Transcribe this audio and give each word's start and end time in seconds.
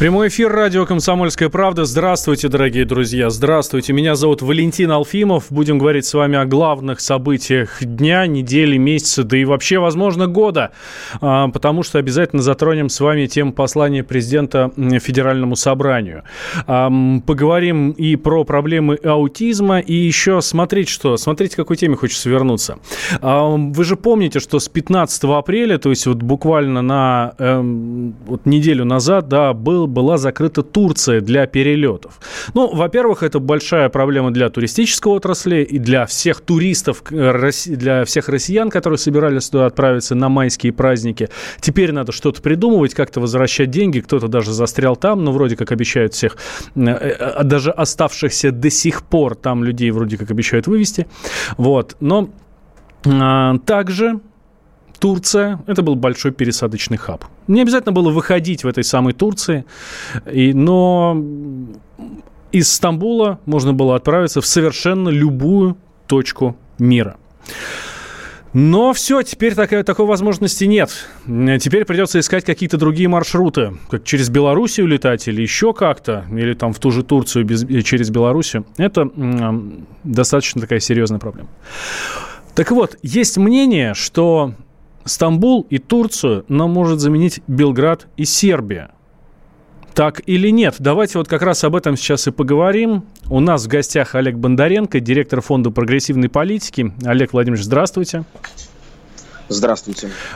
Прямой 0.00 0.28
эфир 0.28 0.50
радио 0.50 0.86
«Комсомольская 0.86 1.50
правда». 1.50 1.84
Здравствуйте, 1.84 2.48
дорогие 2.48 2.86
друзья. 2.86 3.28
Здравствуйте. 3.28 3.92
Меня 3.92 4.14
зовут 4.14 4.40
Валентин 4.40 4.90
Алфимов. 4.92 5.48
Будем 5.50 5.78
говорить 5.78 6.06
с 6.06 6.14
вами 6.14 6.38
о 6.38 6.46
главных 6.46 7.00
событиях 7.00 7.84
дня, 7.84 8.26
недели, 8.26 8.78
месяца, 8.78 9.24
да 9.24 9.36
и 9.36 9.44
вообще, 9.44 9.78
возможно, 9.78 10.26
года. 10.26 10.70
А, 11.20 11.48
потому 11.48 11.82
что 11.82 11.98
обязательно 11.98 12.40
затронем 12.40 12.88
с 12.88 12.98
вами 12.98 13.26
тему 13.26 13.52
послания 13.52 14.02
президента 14.02 14.72
Федеральному 14.74 15.54
собранию. 15.54 16.22
А, 16.66 16.90
поговорим 17.26 17.90
и 17.90 18.16
про 18.16 18.44
проблемы 18.44 18.94
аутизма, 19.04 19.80
и 19.80 19.92
еще 19.92 20.40
смотреть 20.40 20.88
что? 20.88 21.18
Смотрите, 21.18 21.52
к 21.52 21.56
какой 21.56 21.76
теме 21.76 21.96
хочется 21.96 22.30
вернуться. 22.30 22.78
А, 23.20 23.50
вы 23.50 23.84
же 23.84 23.96
помните, 23.96 24.40
что 24.40 24.60
с 24.60 24.68
15 24.70 25.24
апреля, 25.24 25.76
то 25.76 25.90
есть 25.90 26.06
вот 26.06 26.22
буквально 26.22 26.80
на 26.80 27.34
эм, 27.36 28.14
вот 28.24 28.46
неделю 28.46 28.86
назад, 28.86 29.28
да, 29.28 29.52
был 29.52 29.89
была 29.90 30.16
закрыта 30.16 30.62
Турция 30.62 31.20
для 31.20 31.46
перелетов. 31.46 32.20
Ну, 32.54 32.74
во-первых, 32.74 33.22
это 33.22 33.38
большая 33.40 33.88
проблема 33.88 34.30
для 34.30 34.48
туристической 34.48 35.12
отрасли 35.12 35.62
и 35.62 35.78
для 35.78 36.06
всех 36.06 36.40
туристов, 36.40 37.02
э, 37.10 37.50
для 37.66 38.04
всех 38.04 38.28
россиян, 38.28 38.70
которые 38.70 38.98
собирались 38.98 39.48
туда 39.50 39.66
отправиться 39.66 40.14
на 40.14 40.28
майские 40.28 40.72
праздники. 40.72 41.28
Теперь 41.60 41.92
надо 41.92 42.12
что-то 42.12 42.40
придумывать, 42.42 42.94
как-то 42.94 43.20
возвращать 43.20 43.70
деньги. 43.70 44.00
Кто-то 44.00 44.28
даже 44.28 44.52
застрял 44.52 44.96
там, 44.96 45.24
но 45.24 45.32
вроде 45.32 45.56
как 45.56 45.72
обещают 45.72 46.14
всех, 46.14 46.36
э, 46.74 46.80
э, 46.88 47.44
даже 47.44 47.70
оставшихся 47.70 48.52
до 48.52 48.70
сих 48.70 49.02
пор 49.02 49.34
там 49.34 49.64
людей 49.64 49.90
вроде 49.90 50.16
как 50.16 50.30
обещают 50.30 50.66
вывести. 50.66 51.06
Вот. 51.56 51.96
Но 52.00 52.30
а, 53.06 53.58
также 53.58 54.20
Турция– 55.00 55.60
это 55.66 55.82
был 55.82 55.96
большой 55.96 56.30
пересадочный 56.30 56.98
хаб. 56.98 57.24
Не 57.48 57.62
обязательно 57.62 57.92
было 57.92 58.10
выходить 58.10 58.62
в 58.64 58.68
этой 58.68 58.84
самой 58.84 59.14
Турции, 59.14 59.64
и, 60.30 60.52
но 60.52 61.16
из 62.52 62.70
Стамбула 62.72 63.40
можно 63.46 63.72
было 63.72 63.96
отправиться 63.96 64.40
в 64.40 64.46
совершенно 64.46 65.08
любую 65.08 65.76
точку 66.06 66.56
мира. 66.78 67.16
Но 68.52 68.92
все, 68.92 69.22
теперь 69.22 69.54
такой, 69.54 69.84
такой 69.84 70.06
возможности 70.06 70.64
нет. 70.64 70.90
Теперь 71.24 71.84
придется 71.84 72.18
искать 72.18 72.44
какие-то 72.44 72.78
другие 72.78 73.08
маршруты. 73.08 73.74
Как 73.88 74.02
через 74.04 74.28
Белоруссию 74.28 74.88
летать 74.88 75.28
или 75.28 75.40
еще 75.40 75.72
как-то, 75.72 76.26
или 76.30 76.54
там 76.54 76.72
в 76.72 76.80
ту 76.80 76.90
же 76.90 77.04
Турцию 77.04 77.44
без, 77.44 77.64
через 77.84 78.10
Белоруссию. 78.10 78.66
Это 78.76 79.02
м- 79.02 79.86
достаточно 80.02 80.60
такая 80.60 80.80
серьезная 80.80 81.20
проблема. 81.20 81.48
Так 82.56 82.72
вот, 82.72 82.98
есть 83.02 83.38
мнение, 83.38 83.94
что 83.94 84.54
Стамбул 85.04 85.66
и 85.70 85.78
Турцию 85.78 86.44
нам 86.48 86.70
может 86.70 87.00
заменить 87.00 87.40
Белград 87.46 88.06
и 88.16 88.24
Сербия. 88.24 88.90
Так 89.94 90.22
или 90.26 90.50
нет? 90.50 90.76
Давайте 90.78 91.18
вот 91.18 91.28
как 91.28 91.42
раз 91.42 91.64
об 91.64 91.74
этом 91.74 91.96
сейчас 91.96 92.26
и 92.28 92.30
поговорим. 92.30 93.04
У 93.28 93.40
нас 93.40 93.64
в 93.64 93.68
гостях 93.68 94.14
Олег 94.14 94.36
Бондаренко, 94.36 95.00
директор 95.00 95.40
фонда 95.40 95.70
прогрессивной 95.70 96.28
политики. 96.28 96.92
Олег 97.04 97.32
Владимирович, 97.32 97.64
здравствуйте. 97.64 98.24
Здравствуйте. 98.30 98.69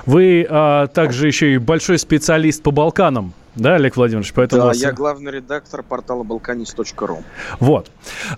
Вы 0.06 0.46
а, 0.48 0.86
также 0.88 1.26
еще 1.26 1.54
и 1.54 1.58
большой 1.58 1.98
специалист 1.98 2.62
по 2.62 2.70
Балканам. 2.70 3.32
Да, 3.56 3.76
Олег 3.76 3.96
Владимирович, 3.96 4.32
поэтому... 4.32 4.62
Да, 4.62 4.68
вас... 4.68 4.78
я 4.78 4.92
главный 4.92 5.30
редактор 5.30 5.82
портала 5.82 6.24
balkanist.ru. 6.24 7.22
Вот. 7.60 7.90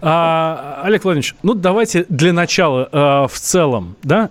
А, 0.02 0.82
Олег 0.84 1.04
Владимирович, 1.04 1.34
ну 1.42 1.54
давайте 1.54 2.04
для 2.08 2.32
начала 2.32 2.88
а, 2.92 3.26
в 3.26 3.38
целом, 3.38 3.96
да, 4.02 4.30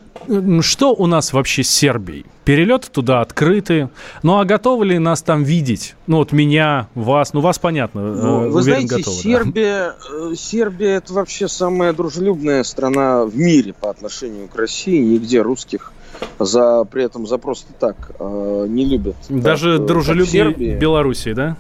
что 0.62 0.94
у 0.94 1.08
нас 1.08 1.34
вообще 1.34 1.64
с 1.64 1.70
Сербией? 1.70 2.26
Перелеты 2.46 2.90
туда 2.92 3.22
открыты. 3.22 3.90
Ну, 4.22 4.38
а 4.38 4.46
готовы 4.46 4.86
ли 4.86 5.00
нас 5.00 5.24
там 5.24 5.44
видеть? 5.44 5.96
Ну, 6.06 6.18
вот 6.18 6.32
меня, 6.32 6.88
вас, 6.94 7.34
ну, 7.34 7.42
вас 7.42 7.58
понятно. 7.58 8.02
Ну, 8.02 8.44
э, 8.44 8.50
вы 8.50 8.62
уверен, 8.62 8.88
знаете, 8.88 8.98
готовы, 8.98 9.18
Сербия, 9.18 9.96
да? 10.12 10.36
Сербия 10.36 10.90
это 10.92 11.14
вообще 11.14 11.48
самая 11.48 11.92
дружелюбная 11.94 12.64
страна 12.64 13.26
в 13.26 13.36
мире 13.36 13.74
по 13.74 13.90
отношению 13.90 14.48
к 14.48 14.56
России. 14.56 15.00
Нигде 15.00 15.42
русских 15.42 15.92
за 16.40 16.86
при 16.86 17.04
этом 17.04 17.28
за 17.28 17.38
просто 17.38 17.74
так 17.80 17.96
э, 18.20 18.66
не 18.68 18.86
любят. 18.86 19.16
Даже 19.30 19.78
так, 19.78 19.88
дружелюбнее 19.88 20.78
Белоруссии, 20.78 21.34
да? 21.34 21.58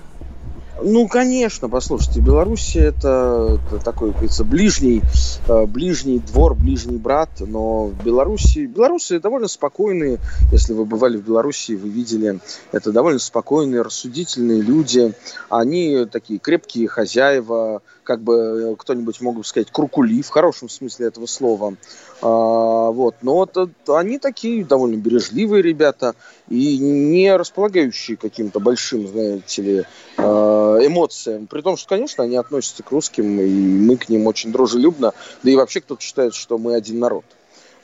Ну, 0.83 1.07
конечно, 1.07 1.69
послушайте, 1.69 2.19
Белоруссия 2.19 2.81
это, 2.81 3.59
это 3.67 3.83
такой, 3.83 4.09
как 4.09 4.17
говорится, 4.17 4.43
ближний, 4.43 5.01
э, 5.47 5.65
ближний 5.65 6.19
двор, 6.19 6.53
ближний 6.53 6.97
брат, 6.97 7.29
но 7.39 7.85
в 7.85 8.03
Беларуси, 8.03 8.65
белорусы 8.65 9.21
довольно 9.21 9.47
спокойные, 9.47 10.19
если 10.51 10.73
вы 10.73 10.83
бывали 10.85 11.15
в 11.15 11.25
Беларуси, 11.25 11.73
вы 11.73 11.87
видели, 11.87 12.39
это 12.73 12.91
довольно 12.91 13.19
спокойные, 13.19 13.83
рассудительные 13.83 14.61
люди, 14.61 15.13
они 15.49 16.05
такие 16.11 16.39
крепкие 16.39 16.89
хозяева, 16.89 17.81
как 18.03 18.21
бы 18.21 18.33
э, 18.35 18.75
кто-нибудь 18.77 19.21
мог 19.21 19.37
бы 19.37 19.43
сказать, 19.45 19.71
куркули, 19.71 20.21
в 20.21 20.29
хорошем 20.29 20.67
смысле 20.67 21.07
этого 21.07 21.25
слова. 21.25 21.75
А, 22.21 22.89
вот. 22.91 23.15
Но 23.21 23.43
это, 23.43 23.69
они 23.87 24.19
такие 24.19 24.63
довольно 24.63 24.95
бережливые 24.95 25.61
ребята 25.61 26.15
и 26.49 26.77
не 26.77 27.35
располагающие 27.35 28.17
каким-то 28.17 28.59
большим, 28.59 29.07
знаете 29.07 29.61
ли, 29.61 29.83
а, 30.17 30.77
эмоциям. 30.81 31.47
При 31.47 31.61
том, 31.61 31.77
что, 31.77 31.89
конечно, 31.89 32.23
они 32.23 32.35
относятся 32.35 32.83
к 32.83 32.91
русским, 32.91 33.39
и 33.39 33.47
мы 33.47 33.97
к 33.97 34.09
ним 34.09 34.27
очень 34.27 34.51
дружелюбно. 34.51 35.13
Да 35.43 35.51
и 35.51 35.55
вообще 35.55 35.81
кто-то 35.81 36.01
считает, 36.01 36.33
что 36.33 36.57
мы 36.57 36.75
один 36.75 36.99
народ. 36.99 37.25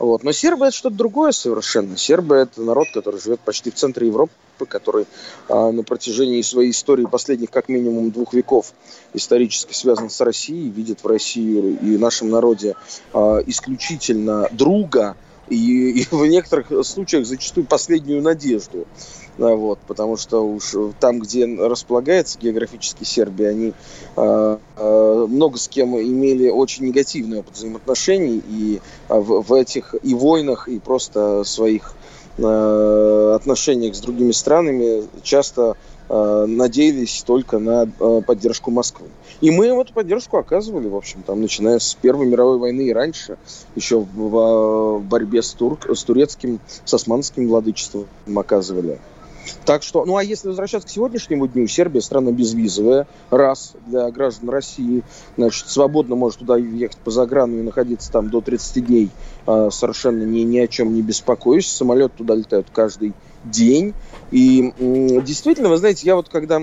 Вот. 0.02 0.24
Но 0.24 0.32
сербы 0.32 0.66
это 0.66 0.76
что-то 0.76 0.96
другое 0.96 1.32
совершенно. 1.32 1.96
Сербы 1.96 2.36
это 2.36 2.64
народ, 2.64 2.88
который 2.92 3.22
живет 3.22 3.40
почти 3.42 3.70
в 3.70 3.76
центре 3.76 4.08
Европы, 4.08 4.34
который 4.68 5.06
а, 5.48 5.72
на 5.72 5.84
протяжении 5.84 6.42
своей 6.42 6.72
истории 6.72 7.06
последних 7.06 7.52
как 7.52 7.70
минимум 7.70 8.10
двух 8.10 8.34
веков 8.34 8.74
исторически 9.14 9.74
связан 9.74 10.10
с 10.10 10.20
Россией, 10.22 10.72
видит 10.72 11.04
в 11.04 11.08
России 11.08 11.78
и 11.84 12.00
нашем 12.00 12.32
народе 12.32 12.74
а, 13.14 13.42
исключительно 13.46 14.50
друга 14.52 15.18
и, 15.50 16.02
и 16.02 16.08
в 16.10 16.26
некоторых 16.26 16.72
случаях 16.84 17.28
зачастую 17.28 17.68
последнюю 17.68 18.24
надежду. 18.24 18.88
Вот, 19.42 19.80
потому 19.88 20.18
что 20.18 20.46
уж 20.46 20.76
там, 21.00 21.20
где 21.20 21.46
располагается 21.46 22.38
географически 22.40 23.04
Сербия, 23.04 23.50
они 23.50 23.74
э, 24.16 24.58
э, 24.78 25.26
много 25.28 25.58
с 25.58 25.68
кем 25.68 25.98
имели 25.98 26.48
очень 26.50 26.86
негативный 26.86 27.40
опыт 27.40 27.56
взаимоотношений 27.56 28.44
и 28.48 28.82
э, 29.10 29.20
в, 29.20 29.42
в 29.42 29.54
этих 29.54 29.96
и 30.04 30.14
войнах, 30.14 30.68
и 30.68 30.78
просто 30.78 31.44
своих 31.44 31.96
э, 32.38 33.34
отношениях 33.36 33.96
с 33.96 34.00
другими 34.00 34.32
странами 34.32 35.06
часто 35.24 35.76
э, 36.08 36.46
надеялись 36.48 37.24
только 37.26 37.58
на 37.58 37.90
э, 38.00 38.22
поддержку 38.24 38.70
Москвы. 38.70 39.08
И 39.42 39.50
мы 39.50 39.70
им 39.70 39.80
эту 39.80 39.92
поддержку 39.92 40.38
оказывали, 40.38 40.88
в 40.88 40.96
общем, 40.96 41.24
там, 41.24 41.42
начиная 41.42 41.80
с 41.80 41.96
Первой 41.96 42.28
мировой 42.28 42.60
войны 42.60 42.82
и 42.82 42.94
раньше, 42.94 43.40
еще 43.76 44.02
в 44.02 45.00
борьбе 45.00 45.42
с, 45.42 45.52
турк, 45.54 45.88
с 45.90 46.04
турецким, 46.04 46.60
с 46.86 46.94
османским 46.94 47.48
владычеством 47.48 48.06
оказывали. 48.36 49.00
Так 49.66 49.84
что, 49.84 50.06
ну 50.06 50.18
а 50.18 50.24
если 50.24 50.48
возвращаться 50.48 50.88
к 50.88 50.92
сегодняшнему 50.92 51.48
дню, 51.48 51.68
Сербия 51.68 52.02
страна 52.02 52.32
безвизовая, 52.32 53.08
раз 53.30 53.74
для 53.88 54.10
граждан 54.12 54.50
России, 54.50 55.04
значит, 55.38 55.68
свободно 55.68 56.16
может 56.16 56.40
туда 56.40 56.58
ехать 56.58 56.98
по 56.98 57.12
заграну 57.12 57.60
и 57.60 57.62
находиться 57.62 58.12
там 58.12 58.30
до 58.30 58.42
30 58.42 58.86
дней, 58.86 59.10
э, 59.48 59.70
совершенно 59.72 60.24
ни, 60.24 60.42
ни 60.42 60.60
о 60.60 60.68
чем 60.68 60.94
не 60.94 61.02
беспокоюсь. 61.02 61.68
Самолет 61.68 62.14
туда 62.16 62.36
летают 62.36 62.68
каждый 62.72 63.14
день. 63.44 63.94
И 64.32 64.74
действительно, 64.78 65.70
вы 65.70 65.78
знаете, 65.78 66.08
я 66.08 66.16
вот 66.16 66.30
когда 66.30 66.62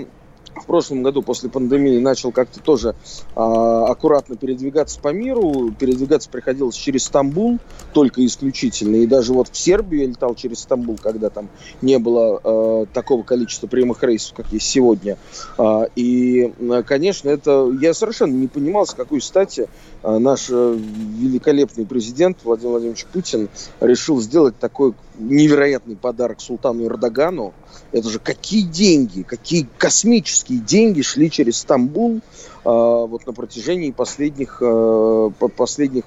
в 0.58 0.66
прошлом 0.66 1.02
году 1.02 1.22
после 1.22 1.48
пандемии 1.48 1.98
начал 1.98 2.32
как-то 2.32 2.60
тоже 2.60 2.94
а, 3.34 3.86
аккуратно 3.86 4.36
передвигаться 4.36 5.00
по 5.00 5.08
миру. 5.08 5.72
Передвигаться 5.78 6.28
приходилось 6.28 6.76
через 6.76 7.04
Стамбул 7.04 7.58
только 7.92 8.24
исключительно. 8.24 8.96
И 8.96 9.06
даже 9.06 9.32
вот 9.32 9.48
в 9.48 9.56
Сербию 9.56 10.02
я 10.02 10.08
летал 10.08 10.34
через 10.34 10.60
Стамбул, 10.60 10.98
когда 11.02 11.30
там 11.30 11.48
не 11.82 11.98
было 11.98 12.40
а, 12.42 12.86
такого 12.92 13.22
количества 13.22 13.66
прямых 13.66 14.02
рейсов, 14.02 14.34
как 14.34 14.52
есть 14.52 14.66
сегодня. 14.66 15.18
А, 15.56 15.84
и, 15.96 16.52
конечно, 16.86 17.28
это 17.28 17.70
я 17.80 17.94
совершенно 17.94 18.34
не 18.34 18.48
понимал, 18.48 18.86
с 18.86 18.94
какой 18.94 19.20
стати 19.20 19.68
наш 20.02 20.48
э, 20.50 20.78
великолепный 21.18 21.86
президент 21.86 22.38
Владимир 22.44 22.72
Владимирович 22.72 23.06
Путин 23.06 23.48
решил 23.80 24.20
сделать 24.20 24.58
такой 24.58 24.94
невероятный 25.18 25.96
подарок 25.96 26.40
султану 26.40 26.84
Эрдогану. 26.84 27.52
Это 27.92 28.08
же 28.08 28.18
какие 28.18 28.62
деньги, 28.62 29.22
какие 29.22 29.66
космические 29.78 30.60
деньги 30.60 31.02
шли 31.02 31.30
через 31.30 31.58
Стамбул 31.58 32.20
а, 32.64 33.06
вот 33.06 33.26
на 33.26 33.32
протяжении 33.32 33.90
последних, 33.90 34.58
э, 34.60 35.30
последних 35.56 36.04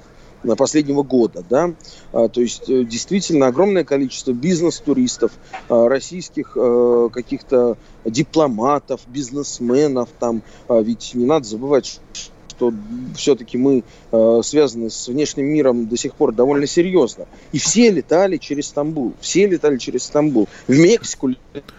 последнего 0.57 1.03
года, 1.03 1.43
да, 1.47 1.73
а, 2.13 2.27
то 2.27 2.41
есть 2.41 2.69
э, 2.69 2.83
действительно 2.83 3.47
огромное 3.47 3.83
количество 3.83 4.31
бизнес-туристов, 4.31 5.31
а, 5.69 5.87
российских 5.87 6.57
каких-то 7.13 7.77
дипломатов, 8.05 9.01
бизнесменов, 9.07 10.09
там, 10.19 10.41
а, 10.67 10.81
ведь 10.81 11.13
не 11.13 11.25
надо 11.25 11.47
забывать, 11.47 11.99
что 12.61 12.73
все-таки 13.15 13.57
мы 13.57 13.83
э, 14.11 14.41
связаны 14.43 14.91
с 14.91 15.07
внешним 15.07 15.45
миром 15.47 15.87
до 15.87 15.97
сих 15.97 16.13
пор 16.13 16.31
довольно 16.31 16.67
серьезно. 16.67 17.25
И 17.51 17.57
все 17.57 17.89
летали 17.89 18.37
через 18.37 18.67
Стамбул. 18.67 19.13
Все 19.19 19.47
летали 19.47 19.77
через 19.77 20.03
Стамбул. 20.03 20.47
В 20.67 20.77
Мексику 20.77 21.29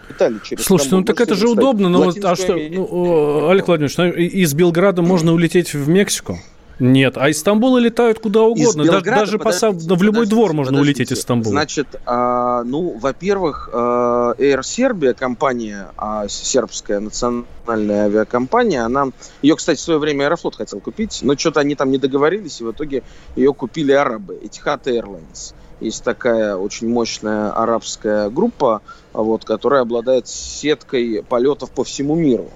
летали 0.09 0.39
через 0.43 0.65
Слушайте, 0.65 0.89
Стамбул. 0.89 0.99
ну 0.99 1.05
так 1.05 1.21
это 1.21 1.35
же 1.35 1.47
удобно. 1.47 1.87
Но 1.87 2.03
вот, 2.03 2.17
а 2.25 2.35
что, 2.35 2.57
ну, 2.57 3.47
Олег 3.49 3.67
Владимирович, 3.67 4.33
из 4.33 4.53
Белграда 4.53 5.01
можно 5.01 5.33
улететь 5.33 5.73
в 5.73 5.87
Мексику? 5.87 6.37
Нет, 6.79 7.17
а 7.17 7.29
из 7.29 7.39
Стамбула 7.39 7.77
летают 7.77 8.19
куда 8.19 8.41
угодно. 8.41 8.83
Белграда, 8.83 9.03
даже, 9.03 9.31
даже 9.31 9.39
по 9.39 9.51
сам, 9.51 9.77
в 9.77 10.03
любой 10.03 10.25
двор 10.25 10.53
можно 10.53 10.79
улететь 10.79 11.11
из 11.11 11.21
Стамбула. 11.21 11.51
Значит, 11.51 11.87
а, 12.05 12.63
ну, 12.63 12.97
во-первых, 12.99 13.69
а, 13.71 14.33
Air 14.37 14.61
Serbia, 14.61 15.13
компания, 15.13 15.91
а, 15.97 16.27
сербская 16.27 16.99
национальная 16.99 18.05
авиакомпания, 18.05 18.83
она, 18.83 19.09
ее, 19.41 19.55
кстати, 19.55 19.77
в 19.77 19.81
свое 19.81 19.99
время 19.99 20.25
Аэрофлот 20.25 20.55
хотел 20.55 20.79
купить, 20.79 21.19
но 21.21 21.37
что-то 21.37 21.59
они 21.59 21.75
там 21.75 21.91
не 21.91 21.97
договорились, 21.97 22.61
и 22.61 22.63
в 22.63 22.71
итоге 22.71 23.03
ее 23.35 23.53
купили 23.53 23.91
арабы, 23.91 24.39
Etihad 24.43 24.83
Airlines. 24.85 25.53
Есть 25.79 26.03
такая 26.03 26.55
очень 26.55 26.87
мощная 26.87 27.51
арабская 27.51 28.29
группа, 28.29 28.81
вот, 29.11 29.43
которая 29.43 29.81
обладает 29.81 30.27
сеткой 30.27 31.23
полетов 31.27 31.71
по 31.71 31.83
всему 31.83 32.15
миру. 32.15 32.49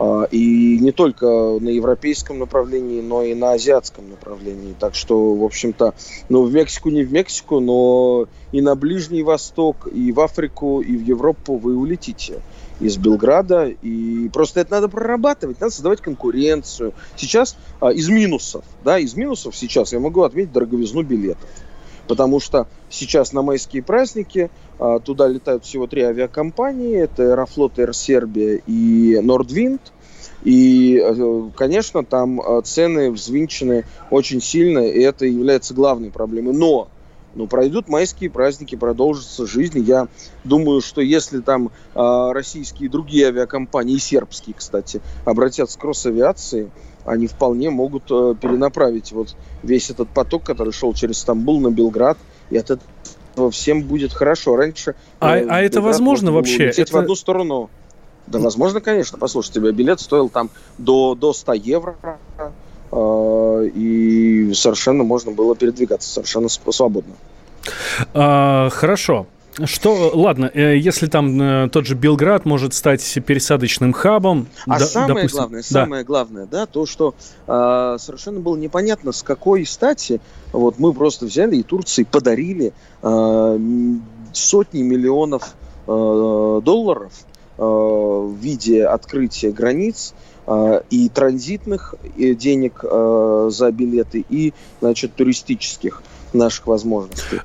А, 0.00 0.28
и 0.30 0.78
не 0.78 0.92
только 0.92 1.26
на 1.26 1.70
европейском 1.70 2.38
направлении, 2.38 3.00
но 3.00 3.24
и 3.24 3.34
на 3.34 3.52
азиатском 3.52 4.08
направлении. 4.08 4.76
Так 4.78 4.94
что, 4.94 5.34
в 5.34 5.42
общем-то, 5.42 5.94
ну, 6.28 6.44
в 6.44 6.52
Мексику 6.52 6.90
не 6.90 7.02
в 7.02 7.12
Мексику, 7.12 7.58
но 7.58 8.28
и 8.52 8.60
на 8.60 8.76
Ближний 8.76 9.24
Восток, 9.24 9.88
и 9.92 10.12
в 10.12 10.20
Африку, 10.20 10.80
и 10.80 10.96
в 10.96 11.02
Европу 11.02 11.56
вы 11.56 11.76
улетите 11.76 12.40
из 12.78 12.96
Белграда. 12.96 13.66
И 13.66 14.28
просто 14.28 14.60
это 14.60 14.70
надо 14.70 14.88
прорабатывать, 14.88 15.60
надо 15.60 15.72
создавать 15.72 16.00
конкуренцию. 16.00 16.94
Сейчас 17.16 17.56
а, 17.80 17.90
из 17.90 18.08
минусов, 18.08 18.64
да, 18.84 19.00
из 19.00 19.16
минусов 19.16 19.56
сейчас 19.56 19.92
я 19.92 19.98
могу 19.98 20.22
отметить 20.22 20.52
дороговизну 20.52 21.02
билетов. 21.02 21.48
Потому 22.08 22.40
что 22.40 22.66
сейчас 22.88 23.32
на 23.32 23.42
майские 23.42 23.82
праздники 23.82 24.50
а, 24.78 24.98
туда 24.98 25.28
летают 25.28 25.64
всего 25.64 25.86
три 25.86 26.02
авиакомпании. 26.02 26.96
Это 26.96 27.32
Аэрофлот, 27.32 27.78
Air 27.78 27.90
Serbia 27.90 28.62
и 28.66 29.14
Nordwind. 29.16 29.80
И, 30.44 31.00
э, 31.02 31.50
конечно, 31.56 32.04
там 32.04 32.40
а, 32.40 32.62
цены 32.62 33.10
взвинчены 33.10 33.84
очень 34.10 34.40
сильно, 34.40 34.78
и 34.78 35.00
это 35.00 35.26
является 35.26 35.74
главной 35.74 36.10
проблемой. 36.10 36.54
Но 36.54 36.88
ну, 37.34 37.46
пройдут 37.46 37.88
майские 37.88 38.30
праздники, 38.30 38.74
продолжится 38.76 39.46
жизнь. 39.46 39.80
Я 39.80 40.08
думаю, 40.44 40.80
что 40.80 41.00
если 41.00 41.40
там 41.40 41.70
э, 41.94 42.32
российские 42.32 42.86
и 42.86 42.90
другие 42.90 43.28
авиакомпании, 43.28 43.96
и 43.96 43.98
сербские, 43.98 44.54
кстати, 44.56 45.00
обратятся 45.24 45.78
к 45.78 45.84
Росавиации, 45.84 46.70
они 47.04 47.26
вполне 47.26 47.70
могут 47.70 48.04
э, 48.10 48.34
перенаправить 48.40 49.12
вот 49.12 49.36
весь 49.62 49.90
этот 49.90 50.08
поток, 50.08 50.44
который 50.44 50.72
шел 50.72 50.92
через 50.94 51.18
Стамбул 51.18 51.60
на 51.60 51.70
Белград, 51.70 52.18
и 52.50 52.56
от 52.56 52.70
этого 52.70 53.50
всем 53.50 53.82
будет 53.82 54.12
хорошо. 54.12 54.56
Раньше... 54.56 54.94
А, 55.20 55.36
э, 55.38 55.46
а 55.48 55.60
это 55.60 55.80
возможно 55.80 56.32
вообще? 56.32 56.66
Это... 56.66 56.92
в 56.92 56.96
одну 56.96 57.14
сторону. 57.14 57.70
Да, 58.26 58.38
возможно, 58.38 58.80
конечно. 58.80 59.16
Послушай, 59.16 59.52
тебе 59.52 59.72
билет 59.72 60.00
стоил 60.00 60.28
там 60.28 60.50
до, 60.76 61.14
до 61.14 61.32
100 61.32 61.52
евро, 61.54 61.96
и 62.92 64.50
совершенно 64.54 65.04
можно 65.04 65.30
было 65.32 65.54
передвигаться 65.54 66.08
совершенно 66.08 66.48
свободно. 66.48 67.14
А, 68.14 68.70
хорошо. 68.70 69.26
Что, 69.64 70.12
ладно, 70.14 70.50
э, 70.54 70.76
если 70.76 71.08
там 71.08 71.40
э, 71.40 71.68
тот 71.70 71.84
же 71.84 71.96
Белград 71.96 72.44
может 72.44 72.74
стать 72.74 73.18
пересадочным 73.26 73.92
хабом. 73.92 74.46
А 74.66 74.78
да, 74.78 74.86
самое 74.86 75.14
допустим, 75.14 75.38
главное, 75.38 75.60
да. 75.60 75.66
самое 75.66 76.04
главное, 76.04 76.46
да, 76.46 76.66
то, 76.66 76.86
что 76.86 77.14
э, 77.46 77.96
совершенно 77.98 78.38
было 78.38 78.56
непонятно, 78.56 79.10
с 79.10 79.24
какой 79.24 79.66
стати 79.66 80.20
вот 80.52 80.78
мы 80.78 80.92
просто 80.92 81.26
взяли 81.26 81.56
и 81.56 81.64
Турции 81.64 82.04
подарили 82.04 82.72
э, 83.02 83.58
сотни 84.32 84.82
миллионов 84.82 85.54
э, 85.88 86.60
долларов 86.62 87.12
в 87.62 88.34
виде 88.34 88.86
открытия 88.86 89.50
границ 89.50 90.14
э, 90.46 90.80
и 90.90 91.08
транзитных 91.08 91.94
денег 92.16 92.84
э, 92.84 93.48
за 93.50 93.70
билеты, 93.72 94.24
и, 94.28 94.54
значит, 94.80 95.14
туристических 95.14 96.02
наших 96.32 96.66
возможностей. 96.66 97.40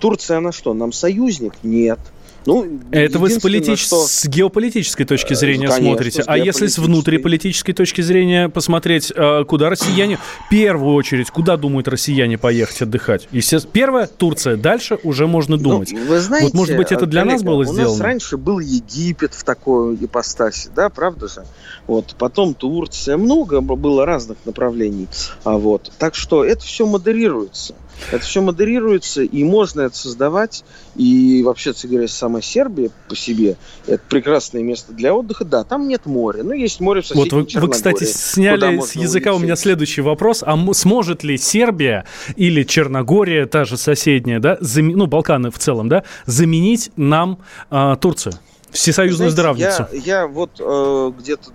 Турция, 0.00 0.38
она 0.38 0.52
что, 0.52 0.74
нам 0.74 0.92
союзник? 0.92 1.54
Нет. 1.62 1.98
Ну, 2.46 2.80
это 2.90 3.18
вы 3.18 3.30
с, 3.30 3.38
политич... 3.38 3.84
что... 3.84 4.06
с 4.06 4.26
геополитической 4.26 5.04
точки 5.04 5.34
зрения 5.34 5.68
Конечно, 5.68 5.90
смотрите. 5.90 6.22
А 6.26 6.38
если 6.38 6.66
с 6.66 6.78
внутриполитической 6.78 7.72
точки 7.72 8.00
зрения 8.00 8.48
посмотреть, 8.48 9.12
а, 9.14 9.44
куда 9.44 9.68
россияне, 9.68 10.16
в 10.16 10.48
первую 10.50 10.94
очередь, 10.94 11.30
куда 11.30 11.56
думают 11.56 11.88
россияне 11.88 12.38
поехать 12.38 12.82
отдыхать? 12.82 13.28
Естественно, 13.30 13.72
первое, 13.72 14.06
Турция. 14.06 14.56
Дальше 14.56 14.98
уже 15.02 15.26
можно 15.26 15.56
ну, 15.56 15.62
думать. 15.62 15.92
Ну, 15.92 16.04
вы 16.06 16.20
знаете, 16.20 16.46
вот, 16.46 16.54
может 16.54 16.76
быть, 16.76 16.92
это 16.92 17.06
для 17.06 17.22
коллега, 17.22 17.36
нас 17.36 17.42
было 17.42 17.64
сделано? 17.64 17.88
У 17.88 17.92
нас 17.92 18.00
раньше 18.00 18.36
был 18.36 18.58
Египет 18.58 19.34
в 19.34 19.44
такой 19.44 19.96
ипостаси, 19.96 20.70
да, 20.74 20.88
правда 20.88 21.28
же? 21.28 21.44
Вот, 21.86 22.14
потом 22.18 22.54
Турция. 22.54 23.16
Много 23.16 23.60
было 23.60 24.06
разных 24.06 24.38
направлений. 24.44 25.08
А 25.44 25.58
вот, 25.58 25.92
так 25.98 26.14
что 26.14 26.44
это 26.44 26.62
все 26.62 26.86
модерируется. 26.86 27.74
Это 28.10 28.24
все 28.24 28.40
модерируется, 28.40 29.22
и 29.22 29.44
можно 29.44 29.82
это 29.82 29.96
создавать. 29.96 30.64
И 30.96 31.42
вообще, 31.44 31.72
говоря, 31.84 32.08
сама 32.08 32.40
Сербия 32.40 32.90
по 33.08 33.16
себе 33.16 33.56
это 33.86 34.02
прекрасное 34.08 34.62
место 34.62 34.92
для 34.92 35.14
отдыха. 35.14 35.44
Да, 35.44 35.64
там 35.64 35.88
нет 35.88 36.06
моря, 36.06 36.42
но 36.42 36.54
есть 36.54 36.80
море 36.80 37.02
в 37.02 37.06
соседней 37.06 37.30
Вот 37.30 37.54
вы, 37.54 37.60
вы 37.60 37.68
кстати, 37.68 38.04
сняли 38.04 38.80
с 38.80 38.96
языка 38.96 39.30
улететь. 39.30 39.42
у 39.42 39.44
меня 39.44 39.56
следующий 39.56 40.00
вопрос. 40.02 40.42
А 40.44 40.56
сможет 40.72 41.24
ли 41.24 41.38
Сербия 41.38 42.04
или 42.36 42.62
Черногория, 42.62 43.46
та 43.46 43.64
же 43.64 43.76
соседняя, 43.76 44.40
да, 44.40 44.58
зам... 44.60 44.88
ну, 44.88 45.06
Балканы 45.06 45.50
в 45.50 45.58
целом, 45.58 45.88
да, 45.88 46.04
заменить 46.26 46.90
нам 46.96 47.38
э, 47.70 47.96
Турцию? 48.00 48.34
Всесоюзную 48.70 49.30
Знаете, 49.30 49.66
здравницу. 49.66 49.88
Я, 50.04 50.20
я 50.20 50.26
вот 50.28 50.60
э, 50.60 51.12
где-то 51.18 51.50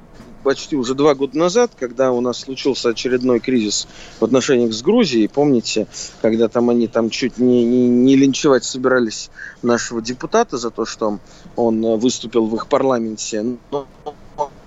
почти 0.46 0.76
уже 0.78 0.94
два 0.94 1.16
года 1.16 1.38
назад, 1.38 1.72
когда 1.78 2.12
у 2.12 2.22
нас 2.22 2.42
случился 2.42 2.90
очередной 2.90 3.40
кризис 3.40 3.88
в 4.20 4.24
отношениях 4.24 4.74
с 4.74 4.82
Грузией, 4.84 5.28
помните, 5.28 5.88
когда 6.22 6.48
там 6.48 6.70
они 6.70 6.88
там 6.88 7.10
чуть 7.10 7.40
не, 7.40 7.66
не, 7.66 7.90
не 7.90 8.16
линчевать 8.16 8.64
собирались 8.64 9.32
нашего 9.64 10.02
депутата 10.02 10.58
за 10.58 10.70
то, 10.70 10.86
что 10.86 11.20
он 11.56 11.82
выступил 11.98 12.46
в 12.46 12.56
их 12.56 12.68
парламенте. 12.68 13.58
Но 13.72 13.88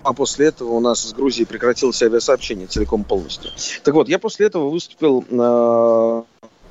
а 0.02 0.12
после 0.14 0.46
этого 0.46 0.72
у 0.72 0.80
нас 0.80 1.02
с 1.02 1.12
Грузией 1.12 1.46
прекратилось 1.46 2.02
авиасообщение 2.02 2.66
целиком 2.66 3.04
полностью. 3.04 3.50
Так 3.84 3.94
вот, 3.94 4.08
я 4.08 4.18
после 4.18 4.46
этого 4.46 4.70
выступил 4.70 5.24
э, 5.28 6.22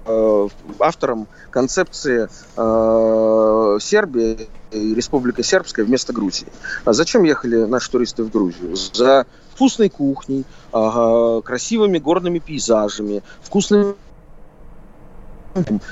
э, 0.06 0.48
автором 0.80 1.28
концепции 1.52 2.28
э, 2.58 3.80
Сербии 3.80 4.48
и 4.72 4.94
Республика 4.94 5.44
Сербская 5.44 5.86
вместо 5.86 6.14
Грузии. 6.14 6.48
А 6.86 6.94
зачем 6.94 7.24
ехали 7.24 7.66
наши 7.66 7.90
туристы 7.92 8.24
в 8.24 8.32
Грузию? 8.32 8.76
За 8.94 9.26
вкусной 9.54 9.90
кухней, 9.90 10.46
э, 10.74 11.42
красивыми 11.44 11.98
горными 11.98 12.40
пейзажами, 12.40 13.24
вкусными 13.42 13.96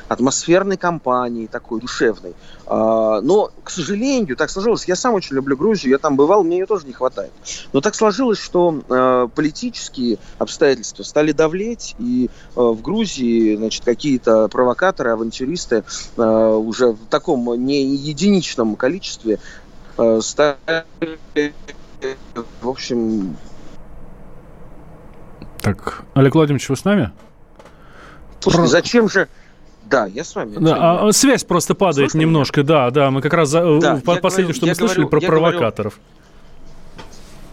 атмосферной 0.08 0.78
компании, 0.78 1.48
такой 1.48 1.82
душевной. 1.82 2.34
А, 2.68 3.22
но, 3.22 3.52
к 3.64 3.70
сожалению, 3.70 4.36
так 4.36 4.50
сложилось, 4.50 4.86
я 4.88 4.96
сам 4.96 5.14
очень 5.14 5.36
люблю 5.36 5.56
Грузию, 5.56 5.92
я 5.92 5.98
там 5.98 6.16
бывал, 6.16 6.44
мне 6.44 6.60
ее 6.60 6.66
тоже 6.66 6.88
не 6.88 6.94
хватает. 6.94 7.32
Но 7.74 7.82
так 7.82 7.96
сложилось, 7.96 8.40
что 8.40 8.82
а, 8.90 9.28
политические 9.28 10.18
обстоятельства 10.38 11.04
стали 11.04 11.32
давлеть, 11.32 11.96
и 12.00 12.30
а, 12.56 12.72
в 12.72 12.82
Грузии, 12.82 13.56
значит, 13.56 13.84
какие-то 13.86 14.48
провокаторы, 14.48 15.12
авантюристы 15.12 15.84
уже 16.16 16.92
в 16.92 17.06
таком 17.10 17.66
не 17.66 17.86
единичном 17.96 18.76
количестве 18.76 19.40
стали, 20.20 20.58
в 22.62 22.70
общем... 22.70 23.38
Так, 25.62 26.04
Олег 26.14 26.36
Владимирович, 26.36 26.70
вы 26.70 26.76
с 26.76 26.86
нами? 26.86 27.12
Слушайте, 28.40 28.68
зачем 28.68 29.10
же 29.10 29.28
да, 29.86 30.06
я 30.08 30.24
с 30.24 30.36
вами. 30.36 30.58
Да, 30.58 31.08
а, 31.08 31.12
связь 31.12 31.44
просто 31.44 31.76
падает 31.76 32.12
Слышно 32.12 32.26
немножко, 32.26 32.62
меня? 32.62 32.68
да, 32.68 32.92
да. 32.92 33.12
Мы 33.12 33.22
как 33.22 33.34
раз 33.34 33.52
да, 33.52 33.96
в 33.96 34.20
последнем, 34.20 34.54
что 34.54 34.66
мы 34.66 34.76
слышали, 34.76 35.04
говорю, 35.04 35.10
про 35.10 35.22
провокаторов. 35.22 35.94
Говорю, 35.94 36.16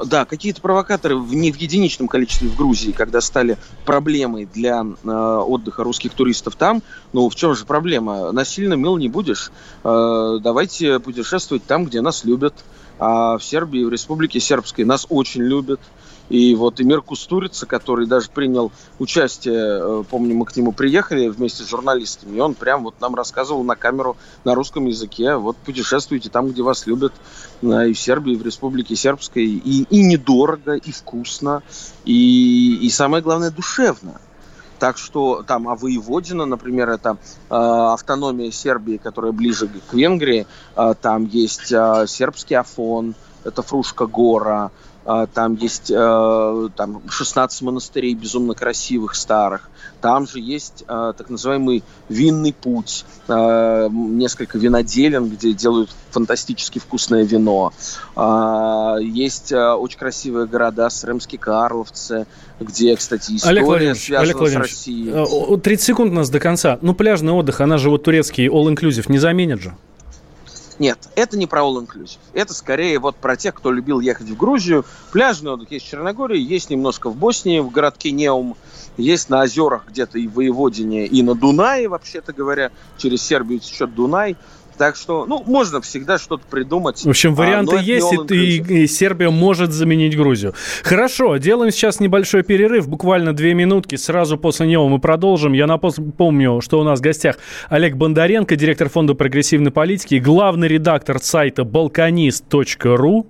да, 0.04 0.24
какие-то 0.24 0.60
провокаторы 0.60 1.16
в, 1.16 1.34
не 1.34 1.52
в 1.52 1.56
единичном 1.56 2.08
количестве 2.08 2.48
в 2.48 2.56
Грузии, 2.56 2.92
когда 2.92 3.20
стали 3.20 3.56
проблемой 3.84 4.48
для 4.52 4.84
э, 4.84 5.08
отдыха 5.08 5.84
русских 5.84 6.12
туристов 6.12 6.56
там. 6.56 6.82
Ну, 7.12 7.28
в 7.28 7.34
чем 7.34 7.54
же 7.54 7.64
проблема? 7.64 8.32
Насильно 8.32 8.74
мил 8.74 8.96
не 8.96 9.08
будешь. 9.08 9.52
Э, 9.84 10.38
давайте 10.42 10.98
путешествовать 10.98 11.64
там, 11.64 11.84
где 11.84 12.00
нас 12.00 12.24
любят. 12.24 12.54
А 12.98 13.38
в 13.38 13.44
Сербии, 13.44 13.84
в 13.84 13.90
Республике 13.90 14.40
Сербской 14.40 14.84
нас 14.84 15.06
очень 15.08 15.42
любят. 15.42 15.80
И 16.32 16.54
вот 16.54 16.80
Эмир 16.80 17.02
Кустурица, 17.02 17.66
который 17.66 18.06
даже 18.06 18.30
принял 18.30 18.72
участие, 18.98 19.54
э, 19.54 20.04
помню, 20.08 20.34
мы 20.34 20.46
к 20.46 20.56
нему 20.56 20.72
приехали 20.72 21.28
вместе 21.28 21.62
с 21.62 21.68
журналистами, 21.68 22.38
и 22.38 22.40
он 22.40 22.54
прям 22.54 22.84
вот 22.84 22.94
нам 23.02 23.14
рассказывал 23.14 23.62
на 23.64 23.76
камеру 23.76 24.16
на 24.42 24.54
русском 24.54 24.86
языке, 24.86 25.36
вот 25.36 25.58
путешествуйте 25.58 26.30
там, 26.30 26.48
где 26.48 26.62
вас 26.62 26.86
любят, 26.86 27.12
и 27.60 27.92
в 27.92 27.98
Сербии, 27.98 28.32
и 28.32 28.36
в 28.36 28.42
Республике 28.46 28.96
Сербской, 28.96 29.44
и, 29.44 29.82
и 29.82 30.02
недорого, 30.02 30.72
и 30.72 30.90
вкусно, 30.90 31.62
и, 32.06 32.78
и 32.80 32.88
самое 32.88 33.22
главное, 33.22 33.50
душевно. 33.50 34.18
Так 34.78 34.96
что 34.96 35.42
там, 35.46 35.68
а 35.68 35.76
воеводина, 35.76 36.46
например, 36.46 36.88
это 36.88 37.18
э, 37.50 37.54
автономия 37.54 38.50
Сербии, 38.50 38.96
которая 38.96 39.32
ближе 39.32 39.68
к 39.68 39.92
Венгрии, 39.92 40.46
э, 40.76 40.94
там 40.98 41.26
есть 41.26 41.70
э, 41.70 42.06
сербский 42.08 42.54
Афон, 42.54 43.14
это 43.44 43.62
Фрушка 43.62 44.06
гора, 44.06 44.70
там 45.04 45.56
есть 45.56 45.90
э, 45.90 46.68
там 46.76 47.02
16 47.08 47.62
монастырей 47.62 48.14
безумно 48.14 48.54
красивых, 48.54 49.14
старых. 49.14 49.68
Там 50.00 50.26
же 50.26 50.38
есть 50.40 50.84
э, 50.86 51.12
так 51.16 51.28
называемый 51.28 51.82
винный 52.08 52.52
путь, 52.52 53.04
э, 53.28 53.88
несколько 53.90 54.58
виноделен, 54.58 55.28
где 55.28 55.52
делают 55.52 55.90
фантастически 56.10 56.78
вкусное 56.78 57.24
вино. 57.24 57.72
А, 58.14 58.96
есть 59.00 59.52
очень 59.52 59.98
красивые 59.98 60.46
города, 60.46 60.90
Сремские 60.90 61.38
Карловцы, 61.38 62.26
где, 62.60 62.94
кстати, 62.96 63.36
история 63.36 63.56
Олег 63.56 63.66
Владимирович, 63.66 64.06
связана 64.06 64.24
Олег 64.24 64.38
Владимирович, 64.38 64.70
с 64.70 64.74
Россией. 64.76 65.56
30 65.60 65.86
секунд 65.86 66.12
у 66.12 66.14
нас 66.14 66.30
до 66.30 66.38
конца. 66.38 66.78
Ну, 66.82 66.94
пляжный 66.94 67.32
отдых, 67.32 67.60
она 67.60 67.78
же 67.78 67.90
вот 67.90 68.02
турецкий 68.02 68.48
all-inclusive 68.48 69.06
не 69.08 69.18
заменит 69.18 69.62
же? 69.62 69.74
Нет, 70.82 70.98
это 71.14 71.38
не 71.38 71.46
про 71.46 71.60
all 71.60 71.76
inclusive. 71.76 72.18
Это 72.32 72.52
скорее 72.54 72.98
вот 72.98 73.14
про 73.14 73.36
тех, 73.36 73.54
кто 73.54 73.70
любил 73.70 74.00
ехать 74.00 74.26
в 74.26 74.36
Грузию. 74.36 74.84
Пляжный 75.12 75.52
отдых 75.52 75.70
есть 75.70 75.86
в 75.86 75.88
Черногории, 75.88 76.40
есть 76.40 76.70
немножко 76.70 77.08
в 77.08 77.14
Боснии, 77.14 77.60
в 77.60 77.70
городке 77.70 78.10
Неум, 78.10 78.56
есть 78.96 79.30
на 79.30 79.42
озерах 79.42 79.84
где-то 79.86 80.18
и 80.18 80.26
в 80.26 80.34
Воеводине, 80.34 81.06
и 81.06 81.22
на 81.22 81.36
Дунае, 81.36 81.86
вообще-то 81.86 82.32
говоря. 82.32 82.72
Через 82.98 83.22
Сербию 83.22 83.60
течет 83.60 83.94
Дунай. 83.94 84.36
Так 84.78 84.96
что, 84.96 85.26
ну, 85.26 85.42
можно 85.46 85.80
всегда 85.80 86.18
что-то 86.18 86.44
придумать. 86.48 87.04
В 87.04 87.08
общем, 87.08 87.34
варианты 87.34 87.76
а, 87.76 87.80
есть, 87.80 88.12
и, 88.30 88.34
и, 88.34 88.82
и 88.82 88.86
Сербия 88.86 89.30
может 89.30 89.72
заменить 89.72 90.16
Грузию. 90.16 90.54
Хорошо, 90.82 91.36
делаем 91.36 91.70
сейчас 91.70 92.00
небольшой 92.00 92.42
перерыв, 92.42 92.88
буквально 92.88 93.32
две 93.32 93.54
минутки. 93.54 93.96
Сразу 93.96 94.38
после 94.38 94.66
него 94.66 94.88
мы 94.88 94.98
продолжим. 94.98 95.52
Я 95.52 95.66
напомню, 95.66 96.60
что 96.60 96.80
у 96.80 96.84
нас 96.84 97.00
в 97.00 97.02
гостях 97.02 97.36
Олег 97.68 97.96
Бондаренко, 97.96 98.56
директор 98.56 98.88
фонда 98.88 99.14
прогрессивной 99.14 99.70
политики, 99.70 100.16
главный 100.16 100.68
редактор 100.68 101.18
сайта 101.20 101.62
balkanist.ru. 101.62 103.26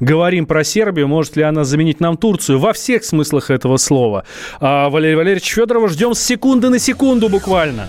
Говорим 0.00 0.46
про 0.46 0.64
Сербию, 0.64 1.08
может 1.08 1.36
ли 1.36 1.42
она 1.42 1.64
заменить 1.64 2.00
нам 2.00 2.16
Турцию 2.16 2.58
во 2.58 2.72
всех 2.72 3.04
смыслах 3.04 3.50
этого 3.50 3.76
слова. 3.76 4.24
А 4.60 4.88
Валерий 4.88 5.16
Валерьевич 5.16 5.52
Федорова 5.52 5.88
ждем 5.88 6.14
с 6.14 6.20
секунды 6.20 6.68
на 6.68 6.78
секунду 6.78 7.28
буквально. 7.28 7.88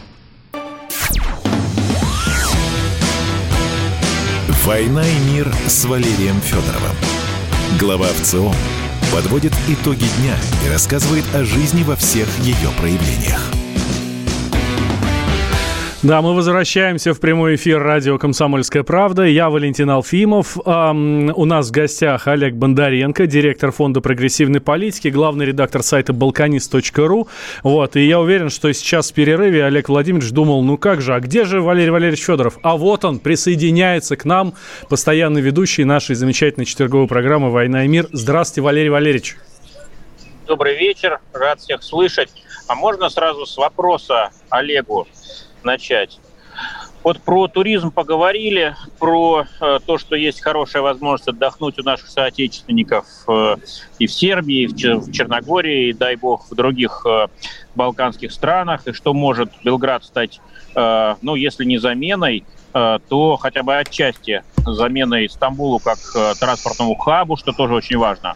«Война 4.63 5.03
и 5.03 5.19
мир» 5.31 5.51
с 5.65 5.85
Валерием 5.85 6.39
Федоровым. 6.39 6.95
Глава 7.79 8.05
ВЦО 8.09 8.53
подводит 9.11 9.53
итоги 9.67 10.05
дня 10.19 10.37
и 10.63 10.69
рассказывает 10.69 11.25
о 11.33 11.43
жизни 11.43 11.81
во 11.81 11.95
всех 11.95 12.27
ее 12.39 12.69
проявлениях. 12.77 13.60
Да, 16.03 16.23
мы 16.23 16.33
возвращаемся 16.33 17.13
в 17.13 17.19
прямой 17.19 17.53
эфир 17.57 17.79
радио 17.79 18.17
«Комсомольская 18.17 18.81
правда». 18.81 19.21
Я 19.21 19.51
Валентин 19.51 19.87
Алфимов. 19.91 20.57
Эм, 20.65 21.31
у 21.35 21.45
нас 21.45 21.67
в 21.67 21.71
гостях 21.71 22.27
Олег 22.27 22.55
Бондаренко, 22.55 23.27
директор 23.27 23.71
фонда 23.71 24.01
прогрессивной 24.01 24.61
политики, 24.61 25.09
главный 25.09 25.45
редактор 25.45 25.83
сайта 25.83 26.11
balkanist.ru. 26.11 27.27
Вот, 27.61 27.95
и 27.95 28.07
я 28.07 28.19
уверен, 28.19 28.49
что 28.49 28.73
сейчас 28.73 29.11
в 29.11 29.13
перерыве 29.13 29.63
Олег 29.63 29.89
Владимирович 29.89 30.31
думал, 30.31 30.63
ну 30.63 30.75
как 30.75 31.01
же, 31.01 31.13
а 31.13 31.19
где 31.19 31.45
же 31.45 31.61
Валерий 31.61 31.91
Валерьевич 31.91 32.25
Федоров? 32.25 32.57
А 32.63 32.77
вот 32.77 33.05
он, 33.05 33.19
присоединяется 33.19 34.15
к 34.15 34.25
нам, 34.25 34.55
постоянный 34.89 35.41
ведущий 35.41 35.83
нашей 35.83 36.15
замечательной 36.15 36.65
четверговой 36.65 37.07
программы 37.07 37.51
«Война 37.51 37.85
и 37.85 37.87
мир». 37.87 38.07
Здравствуйте, 38.11 38.61
Валерий 38.61 38.89
Валерьевич. 38.89 39.37
Добрый 40.47 40.75
вечер, 40.79 41.19
рад 41.31 41.59
всех 41.59 41.83
слышать. 41.83 42.31
А 42.65 42.73
можно 42.73 43.07
сразу 43.09 43.45
с 43.45 43.55
вопроса 43.55 44.31
Олегу? 44.49 45.07
Начать. 45.63 46.19
Вот 47.03 47.19
про 47.23 47.47
туризм 47.47 47.91
поговорили, 47.91 48.75
про 48.99 49.45
э, 49.59 49.79
то, 49.85 49.97
что 49.97 50.15
есть 50.15 50.41
хорошая 50.41 50.83
возможность 50.83 51.27
отдохнуть 51.27 51.79
у 51.79 51.83
наших 51.83 52.07
соотечественников 52.07 53.05
э, 53.27 53.55
и 53.97 54.05
в 54.05 54.13
Сербии, 54.13 54.63
и 54.63 54.67
в, 54.67 54.75
Чер- 54.75 54.99
в 54.99 55.11
Черногории, 55.11 55.89
и, 55.89 55.93
дай 55.93 56.15
бог, 56.15 56.51
в 56.51 56.55
других 56.55 57.03
э, 57.07 57.27
балканских 57.73 58.31
странах, 58.31 58.85
и 58.85 58.93
что 58.93 59.13
может 59.13 59.49
Белград 59.63 60.03
стать, 60.03 60.39
ну, 60.73 61.35
если 61.35 61.65
не 61.65 61.77
заменой, 61.79 62.45
то 62.73 63.37
хотя 63.37 63.63
бы 63.63 63.77
отчасти 63.77 64.43
заменой 64.65 65.29
Стамбулу 65.29 65.79
как 65.79 65.97
э, 66.15 66.33
транспортному 66.39 66.95
хабу, 66.95 67.35
что 67.35 67.51
тоже 67.51 67.73
очень 67.73 67.97
важно. 67.97 68.35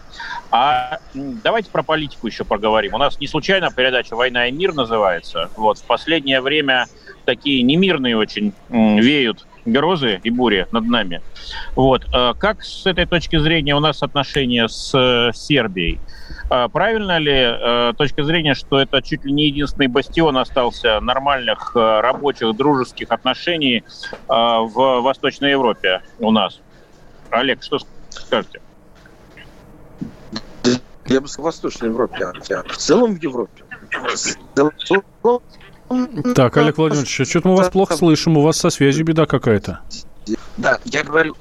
А 0.52 1.00
давайте 1.14 1.70
про 1.70 1.84
политику 1.84 2.28
еще 2.28 2.44
поговорим. 2.44 2.94
У 2.94 2.98
нас 2.98 3.20
не 3.20 3.28
случайно 3.28 3.72
передача 3.72 4.16
«Война 4.16 4.48
и 4.48 4.52
мир» 4.52 4.74
называется. 4.74 5.50
Вот 5.56 5.78
в 5.78 5.84
последнее 5.84 6.42
время 6.42 6.88
такие 7.26 7.62
немирные 7.64 8.18
очень 8.18 8.54
веют 8.70 9.46
грозы 9.66 10.20
и 10.24 10.30
бури 10.30 10.68
над 10.72 10.86
нами. 10.86 11.22
Вот. 11.76 12.06
А 12.14 12.34
как 12.34 12.64
с 12.64 12.86
этой 12.86 13.06
точки 13.06 13.38
зрения 13.38 13.76
у 13.76 13.80
нас 13.80 14.04
отношения 14.04 14.68
с 14.68 14.94
э, 14.94 15.32
Сербией? 15.34 16.00
А 16.50 16.68
правильно 16.68 17.18
ли 17.18 17.34
э, 17.34 17.94
точка 17.98 18.24
зрения, 18.24 18.54
что 18.54 18.80
это 18.80 19.02
чуть 19.02 19.26
ли 19.26 19.32
не 19.32 19.48
единственный 19.48 19.88
бастион 19.88 20.38
остался 20.38 21.00
нормальных 21.00 21.72
э, 21.76 22.00
рабочих 22.02 22.56
дружеских 22.56 23.12
отношений 23.12 23.84
в 24.28 25.02
Восточной 25.02 25.52
Европе 25.52 26.02
у 26.20 26.32
нас? 26.32 26.60
Олег, 27.32 27.64
что 27.64 27.80
скажете? 28.10 28.62
Я 31.08 31.22
бы 31.22 31.28
сказал, 31.28 31.52
в 31.52 31.54
Восточной 31.54 31.90
Европе, 31.90 32.26
а 32.26 32.64
в 32.64 32.78
целом 32.78 33.16
в 33.16 33.22
Европе. 33.22 33.64
В 34.56 35.42
так, 36.36 36.58
Олег 36.58 36.78
Владимирович, 36.78 37.30
что-то 37.30 37.48
мы 37.48 37.56
вас 37.56 37.70
плохо 37.70 37.96
слышим, 37.96 38.38
у 38.38 38.42
вас 38.42 38.58
со 38.58 38.70
связью 38.70 39.06
беда 39.06 39.26
какая-то. 39.26 39.80
Да, 40.58 40.80
я 40.86 41.04
говорю, 41.04 41.36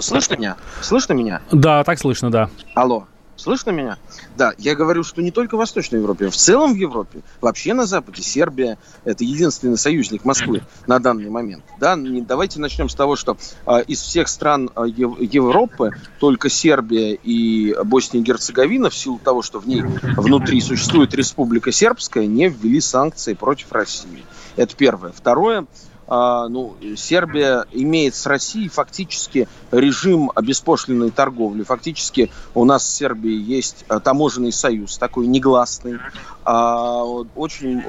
слышно 0.00 0.36
меня? 0.36 0.56
Слышно 0.80 1.12
меня? 1.12 1.40
Да, 1.50 1.82
так 1.84 1.98
слышно, 1.98 2.30
да. 2.30 2.50
Алло. 2.74 3.06
Слышно 3.40 3.70
меня? 3.70 3.96
Да, 4.36 4.52
я 4.58 4.74
говорю, 4.74 5.02
что 5.02 5.22
не 5.22 5.30
только 5.30 5.54
в 5.54 5.58
Восточной 5.58 5.98
Европе, 5.98 6.28
в 6.28 6.36
целом 6.36 6.74
в 6.74 6.76
Европе, 6.76 7.22
вообще 7.40 7.72
на 7.72 7.86
Западе, 7.86 8.22
Сербия– 8.22 8.76
это 9.04 9.24
единственный 9.24 9.78
союзник 9.78 10.26
Москвы 10.26 10.62
на 10.86 10.98
данный 10.98 11.30
момент. 11.30 11.64
Да, 11.78 11.96
давайте 11.96 12.60
начнем 12.60 12.90
с 12.90 12.94
того, 12.94 13.16
что 13.16 13.38
э, 13.66 13.82
из 13.86 14.02
всех 14.02 14.28
стран 14.28 14.70
э, 14.76 14.82
Европы 14.88 15.92
только 16.18 16.50
Сербия 16.50 17.14
и 17.14 17.74
Босния 17.82 18.20
и 18.20 18.22
Герцеговина, 18.22 18.90
в 18.90 18.94
силу 18.94 19.18
того, 19.18 19.40
что 19.40 19.58
в 19.58 19.66
ней 19.66 19.82
внутри 19.82 20.60
существует 20.60 21.14
Республика 21.14 21.72
Сербская, 21.72 22.26
не 22.26 22.48
ввели 22.48 22.80
санкции 22.82 23.32
против 23.32 23.72
России. 23.72 24.22
Это 24.56 24.76
первое. 24.76 25.12
Второе– 25.12 25.64
ну, 26.10 26.76
Сербия 26.96 27.66
имеет 27.72 28.14
с 28.14 28.26
Россией 28.26 28.68
фактически 28.68 29.48
режим 29.70 30.30
беспошлиной 30.42 31.10
торговли. 31.10 31.62
Фактически 31.62 32.30
у 32.54 32.64
нас 32.64 32.82
в 32.82 32.88
Сербии 32.88 33.32
есть 33.32 33.84
а, 33.88 34.00
таможенный 34.00 34.52
союз, 34.52 34.98
такой 34.98 35.26
негласный. 35.26 35.98
А, 36.44 37.04
очень 37.04 37.82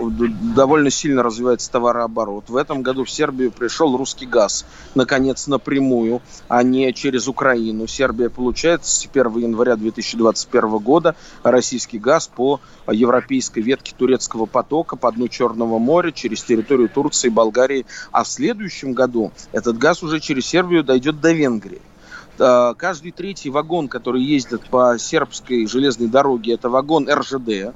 довольно 0.54 0.90
сильно 0.90 1.24
развивается 1.24 1.72
товарооборот. 1.72 2.46
В 2.50 2.58
этом 2.58 2.84
году 2.84 3.06
в 3.06 3.10
Сербию 3.10 3.51
пришел 3.51 3.98
русский 3.98 4.25
газ, 4.25 4.66
наконец, 4.94 5.48
напрямую, 5.48 6.22
а 6.48 6.62
не 6.62 6.94
через 6.94 7.28
Украину. 7.28 7.88
Сербия 7.88 8.30
получает 8.30 8.86
с 8.86 9.08
1 9.12 9.38
января 9.38 9.75
2021 9.75 10.78
года 10.78 11.16
российский 11.44 11.98
газ 11.98 12.28
по 12.28 12.60
европейской 12.88 13.62
ветке 13.62 13.94
турецкого 13.98 14.46
потока 14.46 14.96
по 14.96 15.12
дну 15.12 15.28
Черного 15.28 15.80
моря 15.80 16.12
через 16.12 16.44
территорию 16.44 16.90
Турции, 16.90 17.30
Болгарии, 17.30 17.86
а 18.12 18.24
в 18.24 18.27
следующем 18.27 18.94
году 18.94 19.32
этот 19.51 19.77
газ 19.77 20.03
уже 20.03 20.20
через 20.20 20.46
Сербию 20.46 20.84
дойдет 20.84 21.20
до 21.22 21.32
Венгрии. 21.32 21.82
А, 22.39 22.74
каждый 22.74 23.12
третий 23.12 23.50
вагон, 23.50 23.88
который 23.88 24.24
ездит 24.24 24.65
по 24.70 24.98
сербской 24.98 25.68
железной 25.68 26.08
дороге, 26.08 26.53
это 26.53 26.70
вагон 26.70 27.10
РЖД. 27.10 27.74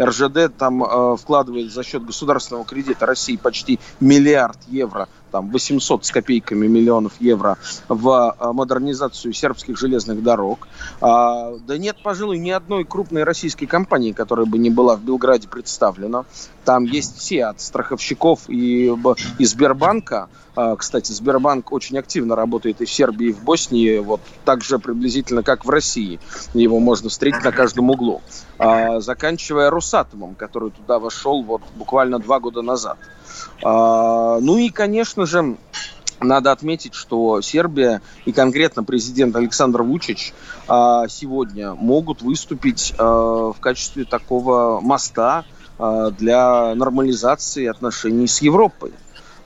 РЖД 0.00 0.56
там 0.56 0.82
э, 0.82 1.16
вкладывает 1.18 1.70
за 1.70 1.84
счет 1.84 2.04
государственного 2.04 2.64
кредита 2.64 3.04
России 3.04 3.36
почти 3.36 3.78
миллиард 4.00 4.56
евро 4.68 5.06
там 5.32 5.50
800 5.50 6.04
с 6.04 6.10
копейками 6.12 6.68
миллионов 6.68 7.14
евро 7.18 7.56
в 7.88 8.36
а, 8.38 8.52
модернизацию 8.52 9.32
сербских 9.32 9.78
железных 9.78 10.22
дорог. 10.22 10.68
А, 11.00 11.54
да 11.66 11.78
нет, 11.78 11.96
пожалуй, 12.04 12.38
ни 12.38 12.50
одной 12.50 12.84
крупной 12.84 13.24
российской 13.24 13.66
компании, 13.66 14.12
которая 14.12 14.46
бы 14.46 14.58
не 14.58 14.70
была 14.70 14.94
в 14.94 15.00
Белграде 15.02 15.48
представлена. 15.48 16.24
Там 16.64 16.84
есть 16.84 17.18
все 17.18 17.46
от 17.46 17.60
страховщиков 17.60 18.48
и, 18.48 18.94
и 19.38 19.44
Сбербанка. 19.44 20.28
А, 20.54 20.76
кстати, 20.76 21.10
Сбербанк 21.12 21.72
очень 21.72 21.98
активно 21.98 22.36
работает 22.36 22.82
и 22.82 22.84
в 22.84 22.92
Сербии, 22.92 23.28
и 23.28 23.32
в 23.32 23.42
Боснии, 23.42 23.98
вот 23.98 24.20
так 24.44 24.62
же 24.62 24.78
приблизительно, 24.78 25.42
как 25.42 25.64
в 25.64 25.70
России. 25.70 26.20
Его 26.52 26.78
можно 26.78 27.08
встретить 27.08 27.42
на 27.42 27.52
каждом 27.52 27.90
углу. 27.90 28.20
Заканчивая 28.98 29.70
Росатомом, 29.70 30.34
который 30.34 30.70
туда 30.70 30.98
вошел 30.98 31.42
вот 31.42 31.62
буквально 31.74 32.18
два 32.18 32.38
года 32.38 32.60
назад. 32.60 32.98
А, 33.62 34.38
ну 34.40 34.58
и, 34.58 34.70
конечно 34.70 35.26
же, 35.26 35.56
надо 36.20 36.52
отметить, 36.52 36.94
что 36.94 37.40
Сербия 37.40 38.00
и 38.24 38.32
конкретно 38.32 38.84
президент 38.84 39.34
Александр 39.36 39.82
Вучич 39.82 40.32
а, 40.68 41.08
сегодня 41.08 41.74
могут 41.74 42.22
выступить 42.22 42.94
а, 42.98 43.52
в 43.52 43.56
качестве 43.60 44.04
такого 44.04 44.80
моста 44.80 45.44
для 45.78 46.76
нормализации 46.76 47.66
отношений 47.66 48.28
с 48.28 48.40
Европой. 48.40 48.92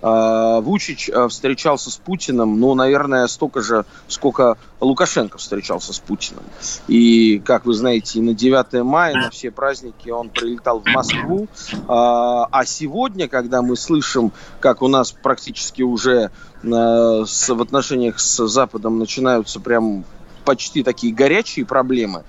А, 0.03 0.61
Вучич 0.61 1.11
а, 1.11 1.29
встречался 1.29 1.91
с 1.91 1.97
Путиным, 1.97 2.61
ну, 2.61 2.75
наверное, 2.75 3.27
столько 3.27 3.61
же, 3.61 3.85
сколько 4.09 4.59
Лукашенко 4.81 5.39
встречался 5.39 5.93
с 5.93 5.99
Путиным. 5.99 6.45
И, 6.87 7.41
как 7.45 7.65
вы 7.65 7.75
знаете, 7.75 8.21
на 8.21 8.35
9 8.35 8.85
мая, 8.85 9.15
на 9.15 9.31
все 9.31 9.51
праздники 9.51 10.11
он 10.11 10.29
прилетал 10.29 10.81
в 10.81 10.87
Москву. 10.87 11.49
А, 11.89 12.47
а 12.51 12.65
сегодня, 12.65 13.29
когда 13.29 13.63
мы 13.63 13.77
слышим, 13.77 14.33
как 14.61 14.83
у 14.83 14.89
нас 14.89 15.13
практически 15.13 15.83
уже 15.83 16.31
в 16.63 17.63
отношениях 17.63 18.19
с 18.19 18.47
Западом 18.49 18.99
начинаются 18.99 19.61
прям 19.61 20.05
почти 20.45 20.83
такие 20.83 21.13
горячие 21.13 21.67
проблемы, 21.67 22.25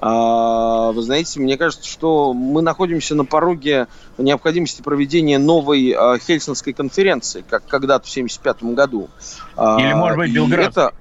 вы 0.00 1.02
знаете, 1.02 1.40
мне 1.40 1.56
кажется, 1.56 1.88
что 1.88 2.32
мы 2.32 2.62
находимся 2.62 3.14
на 3.14 3.24
пороге 3.24 3.88
необходимости 4.16 4.80
проведения 4.82 5.38
новой 5.38 5.90
а, 5.90 6.18
Хельсинской 6.18 6.72
конференции, 6.72 7.44
как 7.48 7.66
когда-то 7.66 8.06
в 8.06 8.10
1975 8.10 8.74
году. 8.74 9.08
А, 9.56 9.80
Или, 9.80 9.92
может 9.94 10.18
быть, 10.18 10.32
Белград. 10.32 10.70
Это... 10.70 10.94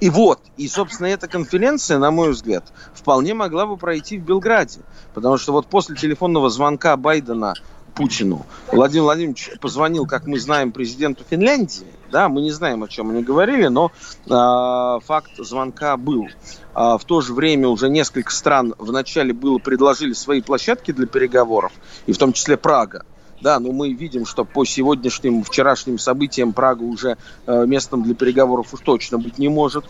И 0.00 0.10
вот, 0.10 0.40
и, 0.56 0.68
собственно, 0.68 1.08
эта 1.08 1.26
конференция, 1.26 1.98
на 1.98 2.12
мой 2.12 2.30
взгляд, 2.30 2.64
вполне 2.94 3.34
могла 3.34 3.66
бы 3.66 3.76
пройти 3.76 4.16
в 4.18 4.22
Белграде. 4.22 4.80
Потому 5.12 5.38
что 5.38 5.52
вот 5.52 5.66
после 5.66 5.96
телефонного 5.96 6.50
звонка 6.50 6.96
Байдена 6.96 7.54
Путину 7.98 8.46
Владимир 8.70 9.02
Владимирович 9.04 9.50
позвонил, 9.60 10.06
как 10.06 10.24
мы 10.28 10.38
знаем, 10.38 10.70
президенту 10.70 11.24
Финляндии. 11.28 11.86
Да, 12.12 12.28
мы 12.28 12.42
не 12.42 12.52
знаем, 12.52 12.84
о 12.84 12.88
чем 12.88 13.10
они 13.10 13.24
говорили, 13.24 13.66
но 13.66 13.90
э, 14.24 15.04
факт 15.04 15.32
звонка 15.38 15.96
был. 15.96 16.28
А, 16.80 16.96
в 16.96 17.04
то 17.04 17.20
же 17.20 17.34
время 17.34 17.66
уже 17.66 17.88
несколько 17.88 18.30
стран 18.30 18.72
вначале 18.78 19.32
было 19.32 19.58
предложили 19.58 20.12
свои 20.12 20.40
площадки 20.40 20.92
для 20.92 21.08
переговоров, 21.08 21.72
и 22.06 22.12
в 22.12 22.18
том 22.18 22.32
числе 22.32 22.56
Прага. 22.56 23.04
Да, 23.40 23.58
но 23.58 23.72
мы 23.72 23.92
видим, 23.92 24.24
что 24.24 24.44
по 24.44 24.64
сегодняшним, 24.64 25.42
вчерашним 25.42 25.98
событиям 25.98 26.52
Прага 26.52 26.84
уже 26.84 27.16
э, 27.46 27.66
местом 27.66 28.04
для 28.04 28.14
переговоров 28.14 28.72
уж 28.74 28.80
точно 28.80 29.18
быть 29.18 29.38
не 29.38 29.48
может. 29.48 29.86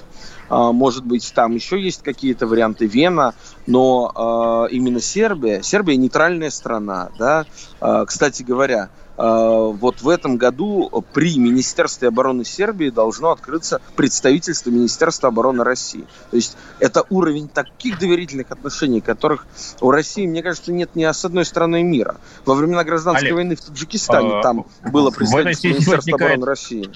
Э, 0.48 0.70
может 0.72 1.04
быть, 1.04 1.30
там 1.34 1.54
еще 1.54 1.78
есть 1.78 2.02
какие-то 2.02 2.46
варианты 2.46 2.86
Вена, 2.86 3.34
но 3.66 4.66
э, 4.70 4.74
именно 4.74 5.02
Сербия, 5.02 5.62
Сербия 5.62 5.96
нейтральная 5.98 6.50
страна, 6.50 7.10
да. 7.18 7.44
Э, 7.82 8.04
кстати 8.06 8.42
говоря, 8.42 8.84
а, 8.84 9.07
вот 9.18 10.00
в 10.00 10.08
этом 10.08 10.36
году 10.36 11.04
при 11.12 11.38
Министерстве 11.38 12.08
обороны 12.08 12.44
Сербии 12.44 12.90
должно 12.90 13.32
открыться 13.32 13.80
представительство 13.96 14.70
Министерства 14.70 15.28
обороны 15.28 15.64
России. 15.64 16.04
То 16.30 16.36
есть 16.36 16.56
это 16.78 17.02
уровень 17.10 17.48
таких 17.48 17.98
доверительных 17.98 18.50
отношений, 18.50 19.00
которых 19.00 19.46
у 19.80 19.90
России, 19.90 20.26
мне 20.26 20.42
кажется, 20.42 20.72
нет 20.72 20.94
ни 20.94 21.04
с 21.04 21.24
одной 21.24 21.44
страной 21.44 21.82
мира. 21.82 22.16
Во 22.44 22.54
времена 22.54 22.84
гражданской 22.84 23.26
Олег, 23.26 23.34
войны 23.34 23.56
в 23.56 23.60
Таджикистане 23.60 24.38
а, 24.38 24.42
там 24.42 24.66
было 24.92 25.10
представительство 25.10 25.68
Министерства 25.68 26.14
обороны 26.14 26.46
России. 26.46 26.88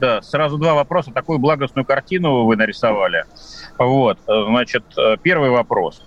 Да, 0.00 0.20
сразу 0.22 0.58
два 0.58 0.74
вопроса. 0.74 1.12
Такую 1.12 1.38
благостную 1.38 1.84
картину 1.84 2.44
вы 2.44 2.56
нарисовали. 2.56 3.24
Вот, 3.78 4.18
значит, 4.26 4.84
первый 5.22 5.50
вопрос. 5.50 6.02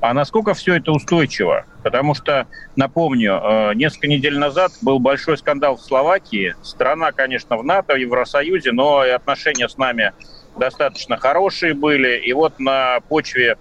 А 0.00 0.12
насколько 0.14 0.54
все 0.54 0.74
это 0.74 0.92
устойчиво? 0.92 1.64
Потому 1.82 2.14
что, 2.14 2.46
напомню, 2.76 3.40
э, 3.42 3.74
несколько 3.74 4.08
недель 4.08 4.38
назад 4.38 4.72
был 4.82 4.98
большой 4.98 5.38
скандал 5.38 5.76
в 5.76 5.80
Словакии. 5.80 6.54
Страна, 6.62 7.12
конечно, 7.12 7.56
в 7.56 7.64
НАТО, 7.64 7.94
в 7.94 7.96
Евросоюзе, 7.96 8.72
но 8.72 9.04
и 9.04 9.10
отношения 9.10 9.68
с 9.68 9.76
нами 9.76 10.12
достаточно 10.56 11.16
хорошие 11.16 11.74
были. 11.74 12.18
И 12.18 12.32
вот 12.32 12.58
на 12.58 13.00
почве 13.08 13.56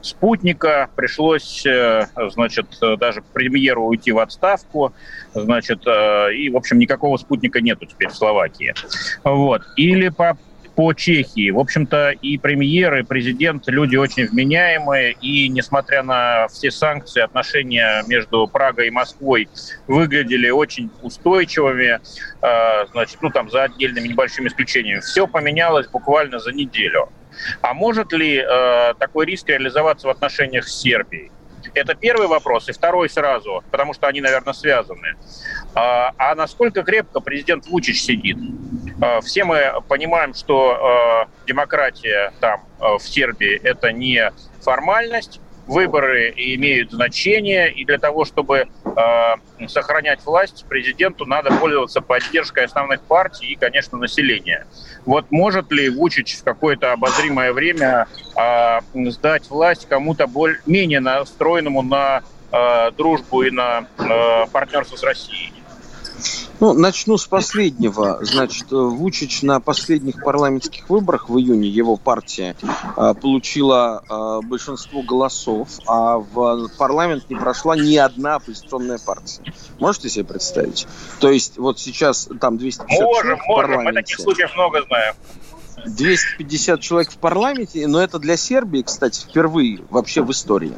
спутника 0.00 0.88
пришлось, 0.94 1.66
э, 1.66 2.06
значит, 2.30 2.66
даже 2.98 3.22
премьеру 3.32 3.86
уйти 3.86 4.12
в 4.12 4.18
отставку, 4.18 4.92
значит, 5.34 5.86
э, 5.86 6.34
и, 6.34 6.48
в 6.50 6.56
общем, 6.56 6.78
никакого 6.78 7.16
спутника 7.16 7.60
нету 7.60 7.86
теперь 7.86 8.08
в 8.08 8.16
Словакии. 8.16 8.74
Вот. 9.24 9.62
Или 9.76 10.08
по 10.08 10.38
по 10.76 10.92
Чехии. 10.92 11.50
В 11.50 11.58
общем-то, 11.58 12.10
и 12.10 12.36
премьер, 12.36 12.94
и 12.96 13.02
президент 13.02 13.66
люди 13.66 13.96
очень 13.96 14.26
вменяемые, 14.26 15.12
и 15.22 15.48
несмотря 15.48 16.02
на 16.02 16.48
все 16.48 16.70
санкции, 16.70 17.22
отношения 17.22 18.04
между 18.06 18.46
Прагой 18.46 18.88
и 18.88 18.90
Москвой 18.90 19.48
выглядели 19.86 20.50
очень 20.50 20.90
устойчивыми, 21.02 21.98
э, 22.42 22.86
значит, 22.92 23.16
ну 23.22 23.30
там 23.30 23.50
за 23.50 23.64
отдельными 23.64 24.08
небольшими 24.08 24.48
исключениями. 24.48 25.00
Все 25.00 25.26
поменялось 25.26 25.88
буквально 25.88 26.38
за 26.38 26.52
неделю. 26.52 27.08
А 27.62 27.72
может 27.72 28.12
ли 28.12 28.36
э, 28.36 28.94
такой 28.98 29.26
риск 29.26 29.48
реализоваться 29.48 30.06
в 30.06 30.10
отношениях 30.10 30.68
с 30.68 30.78
Сербией? 30.78 31.30
Это 31.74 31.94
первый 31.94 32.28
вопрос. 32.28 32.68
И 32.68 32.72
второй 32.72 33.08
сразу, 33.08 33.62
потому 33.70 33.92
что 33.94 34.06
они, 34.06 34.20
наверное, 34.20 34.52
связаны. 34.52 35.16
А, 35.74 36.12
а 36.16 36.34
насколько 36.34 36.82
крепко 36.82 37.20
президент 37.20 37.66
Вучич 37.66 38.02
сидит? 38.02 38.38
А, 39.00 39.20
все 39.20 39.44
мы 39.44 39.72
понимаем, 39.88 40.34
что 40.34 40.70
а, 40.70 41.28
демократия 41.46 42.32
там 42.40 42.62
в 42.78 43.00
Сербии 43.00 43.60
это 43.62 43.92
не 43.92 44.32
формальность, 44.60 45.40
выборы 45.66 46.32
имеют 46.36 46.92
значение, 46.92 47.72
и 47.72 47.84
для 47.84 47.98
того, 47.98 48.24
чтобы 48.24 48.66
э, 48.84 49.68
сохранять 49.68 50.24
власть, 50.24 50.64
президенту 50.68 51.26
надо 51.26 51.52
пользоваться 51.52 52.00
поддержкой 52.00 52.64
основных 52.64 53.00
партий 53.02 53.46
и, 53.46 53.56
конечно, 53.56 53.98
населения. 53.98 54.66
Вот 55.04 55.26
может 55.30 55.70
ли 55.72 55.90
Вучич 55.90 56.38
в 56.38 56.44
какое-то 56.44 56.92
обозримое 56.92 57.52
время 57.52 58.06
э, 58.36 58.80
сдать 59.10 59.50
власть 59.50 59.88
кому-то 59.88 60.26
более, 60.26 60.60
менее 60.66 61.00
настроенному 61.00 61.82
на 61.82 62.22
э, 62.52 62.90
дружбу 62.92 63.42
и 63.42 63.50
на 63.50 63.86
э, 63.98 64.46
партнерство 64.52 64.96
с 64.96 65.02
Россией? 65.02 65.52
Ну, 66.58 66.72
начну 66.72 67.18
с 67.18 67.26
последнего. 67.26 68.18
Значит, 68.22 68.70
Вучич 68.70 69.42
на 69.42 69.60
последних 69.60 70.22
парламентских 70.22 70.88
выборах 70.88 71.28
в 71.28 71.38
июне 71.38 71.68
его 71.68 71.96
партия 71.96 72.56
э, 72.96 73.14
получила 73.20 74.02
э, 74.08 74.46
большинство 74.46 75.02
голосов, 75.02 75.68
а 75.86 76.16
в 76.16 76.68
парламент 76.78 77.28
не 77.28 77.36
прошла 77.36 77.76
ни 77.76 77.96
одна 77.96 78.36
оппозиционная 78.36 78.98
партия. 78.98 79.52
Можете 79.78 80.08
себе 80.08 80.24
представить? 80.24 80.86
То 81.20 81.30
есть 81.30 81.58
вот 81.58 81.78
сейчас 81.78 82.28
там 82.40 82.56
250 82.56 83.00
можем, 83.00 83.22
человек 83.22 83.42
в 83.42 83.46
парламенте. 83.46 83.76
Можем, 83.76 83.84
мы 83.84 83.92
таких 83.92 84.20
случаев 84.20 84.54
много 84.54 84.82
знаем. 84.82 85.14
250 85.84 86.80
человек 86.80 87.10
в 87.10 87.18
парламенте, 87.18 87.86
но 87.86 88.00
это 88.00 88.18
для 88.18 88.36
Сербии, 88.36 88.82
кстати, 88.82 89.20
впервые 89.20 89.80
вообще 89.90 90.22
в 90.22 90.30
истории 90.30 90.72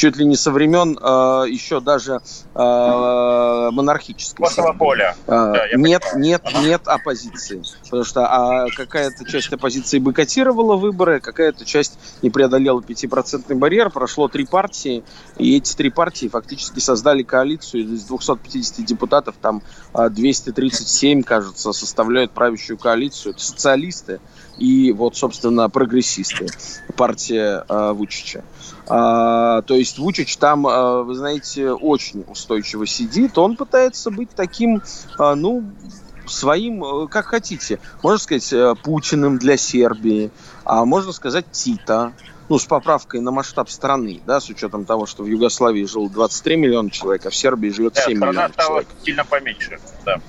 чуть 0.00 0.16
ли 0.16 0.24
не 0.24 0.36
со 0.36 0.50
времен 0.50 0.98
э, 0.98 1.44
еще 1.50 1.80
даже 1.80 2.22
э, 2.54 3.68
монархической. 3.70 4.46
Косово 4.46 4.72
поля. 4.72 5.14
Э, 5.26 5.30
да, 5.30 5.68
нет, 5.76 6.02
понимаю. 6.02 6.20
нет, 6.22 6.42
ага. 6.44 6.58
нет 6.60 6.82
оппозиции. 6.88 7.62
Потому 7.84 8.04
что 8.04 8.26
а, 8.26 8.66
какая-то 8.74 9.30
часть 9.30 9.52
оппозиции 9.52 9.98
бойкотировала 9.98 10.76
выборы, 10.76 11.20
какая-то 11.20 11.66
часть 11.66 11.98
не 12.22 12.30
преодолела 12.30 12.80
5% 12.80 13.54
барьер, 13.56 13.90
прошло 13.90 14.28
три 14.28 14.46
партии, 14.46 15.04
и 15.36 15.58
эти 15.58 15.76
три 15.76 15.90
партии 15.90 16.28
фактически 16.28 16.78
создали 16.80 17.22
коалицию 17.22 17.82
из 17.82 18.04
250 18.04 18.82
депутатов, 18.86 19.34
там 19.38 19.62
237, 19.92 21.22
кажется, 21.24 21.72
составляют 21.72 22.30
правящую 22.30 22.78
коалицию. 22.78 23.34
Это 23.34 23.42
социалисты 23.42 24.20
и 24.60 24.92
вот, 24.92 25.16
собственно, 25.16 25.68
прогрессисты, 25.68 26.46
партия 26.96 27.64
э, 27.68 27.92
Вучича. 27.92 28.44
А, 28.92 29.62
то 29.62 29.74
есть 29.74 29.98
Вучич 29.98 30.36
там, 30.36 30.66
а, 30.66 31.02
вы 31.02 31.14
знаете, 31.14 31.70
очень 31.70 32.24
устойчиво 32.26 32.86
сидит. 32.86 33.38
Он 33.38 33.56
пытается 33.56 34.10
быть 34.10 34.30
таким, 34.34 34.82
а, 35.16 35.36
ну, 35.36 35.64
своим, 36.26 36.84
э, 36.84 37.08
как 37.08 37.26
хотите. 37.26 37.78
Можно 38.02 38.18
сказать, 38.18 38.52
э, 38.52 38.74
Путиным 38.82 39.38
для 39.38 39.56
Сербии, 39.56 40.30
а 40.64 40.84
можно 40.84 41.12
сказать 41.12 41.46
Тита, 41.52 42.12
ну, 42.48 42.58
с 42.58 42.64
поправкой 42.64 43.20
на 43.20 43.30
масштаб 43.30 43.70
страны, 43.70 44.20
да, 44.26 44.40
с 44.40 44.48
учетом 44.48 44.84
того, 44.84 45.06
что 45.06 45.22
в 45.22 45.26
Югославии 45.26 45.84
жило 45.84 46.10
23 46.10 46.56
миллиона 46.56 46.90
человек, 46.90 47.26
а 47.26 47.30
в 47.30 47.36
Сербии 47.36 47.68
живет 47.68 47.96
7 47.96 48.18
да, 48.18 48.26
миллионов 48.26 48.56
человек. 48.56 48.88
сильно 49.04 49.24
поменьше, 49.24 49.78
да. 50.04 50.20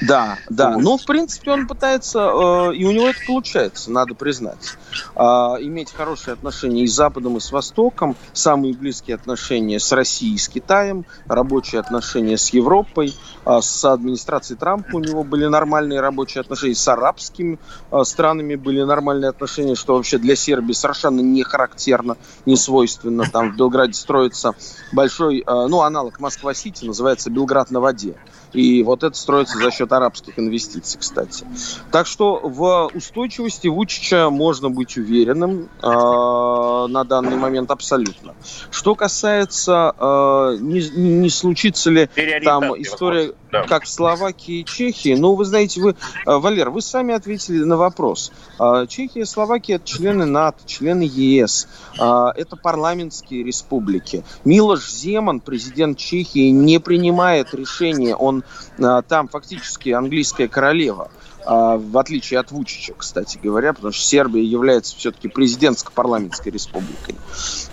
Да, 0.00 0.38
да. 0.48 0.78
Но, 0.78 0.96
в 0.96 1.04
принципе, 1.04 1.52
он 1.52 1.66
пытается, 1.66 2.18
э, 2.18 2.74
и 2.74 2.84
у 2.84 2.92
него 2.92 3.08
это 3.08 3.18
получается, 3.26 3.90
надо 3.90 4.14
признать. 4.14 4.76
Э, 5.16 5.20
иметь 5.60 5.92
хорошие 5.92 6.34
отношения 6.34 6.84
и 6.84 6.86
с 6.86 6.94
Западом, 6.94 7.36
и 7.36 7.40
с 7.40 7.50
Востоком, 7.50 8.16
самые 8.32 8.74
близкие 8.74 9.16
отношения 9.16 9.80
с 9.80 9.90
Россией 9.92 10.34
и 10.34 10.38
с 10.38 10.48
Китаем, 10.48 11.04
рабочие 11.26 11.80
отношения 11.80 12.38
с 12.38 12.50
Европой, 12.50 13.14
э, 13.44 13.58
с 13.60 13.84
администрацией 13.84 14.58
Трампа 14.58 14.96
у 14.96 15.00
него 15.00 15.24
были 15.24 15.46
нормальные 15.46 16.00
рабочие 16.00 16.42
отношения, 16.42 16.74
с 16.74 16.88
арабскими 16.88 17.58
э, 17.90 18.04
странами 18.04 18.54
были 18.54 18.82
нормальные 18.82 19.30
отношения, 19.30 19.74
что 19.74 19.94
вообще 19.94 20.18
для 20.18 20.36
Сербии 20.36 20.72
совершенно 20.72 21.20
не 21.20 21.42
характерно, 21.42 22.16
не 22.46 22.56
свойственно. 22.56 23.24
Там 23.30 23.52
в 23.52 23.56
Белграде 23.56 23.94
строится 23.94 24.54
большой, 24.92 25.40
э, 25.40 25.44
ну, 25.46 25.80
аналог 25.80 26.20
Москва-Сити, 26.20 26.84
называется 26.84 27.30
Белград 27.30 27.70
на 27.70 27.80
воде. 27.80 28.14
И 28.52 28.82
вот 28.82 29.02
это 29.02 29.16
строится 29.16 29.58
за 29.58 29.70
счет 29.70 29.92
арабских 29.92 30.38
инвестиций, 30.38 30.98
кстати. 30.98 31.44
Так 31.90 32.06
что 32.06 32.40
в 32.42 32.90
устойчивости 32.94 33.68
Вучича 33.68 34.30
можно 34.30 34.70
быть 34.70 34.96
уверенным 34.96 35.68
э, 35.82 35.86
на 35.86 37.04
данный 37.04 37.36
момент 37.36 37.70
абсолютно. 37.70 38.34
Что 38.70 38.94
касается, 38.94 39.94
э, 39.98 40.56
не, 40.60 40.88
не 40.88 41.30
случится 41.30 41.90
ли 41.90 42.08
там 42.42 42.80
история, 42.80 43.32
да. 43.50 43.62
как 43.64 43.84
в 43.84 43.88
Словакии 43.88 44.60
и 44.60 44.64
Чехии, 44.64 45.14
ну, 45.14 45.34
вы 45.34 45.44
знаете, 45.44 45.80
вы, 45.80 45.90
э, 45.90 45.94
Валер, 46.26 46.70
вы 46.70 46.82
сами 46.82 47.14
ответили 47.14 47.64
на 47.64 47.76
вопрос. 47.76 48.32
Э, 48.58 48.86
Чехия 48.88 49.20
и 49.20 49.24
Словакия– 49.24 49.74
это 49.76 49.86
члены 49.86 50.24
НАТО, 50.24 50.58
члены 50.66 51.02
ЕС, 51.02 51.68
э, 51.98 52.26
это 52.36 52.56
парламентские 52.56 53.44
республики. 53.44 54.24
Милош 54.44 54.90
Земан, 54.90 55.40
президент 55.40 55.98
Чехии, 55.98 56.50
не 56.50 56.78
принимает 56.80 57.54
решения, 57.54 58.14
он 58.14 58.44
а, 58.80 59.02
там 59.02 59.28
фактически 59.28 59.90
английская 59.90 60.48
королева 60.48 61.04
а, 61.04 61.17
в 61.44 61.98
отличие 61.98 62.40
от 62.40 62.50
Вучича, 62.50 62.94
кстати 62.96 63.38
говоря, 63.42 63.72
потому 63.72 63.92
что 63.92 64.04
Сербия 64.04 64.42
является 64.42 64.96
все-таки 64.96 65.28
президентско-парламентской 65.28 66.50
республикой. 66.50 67.14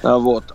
А, 0.04 0.18
вот. 0.18 0.46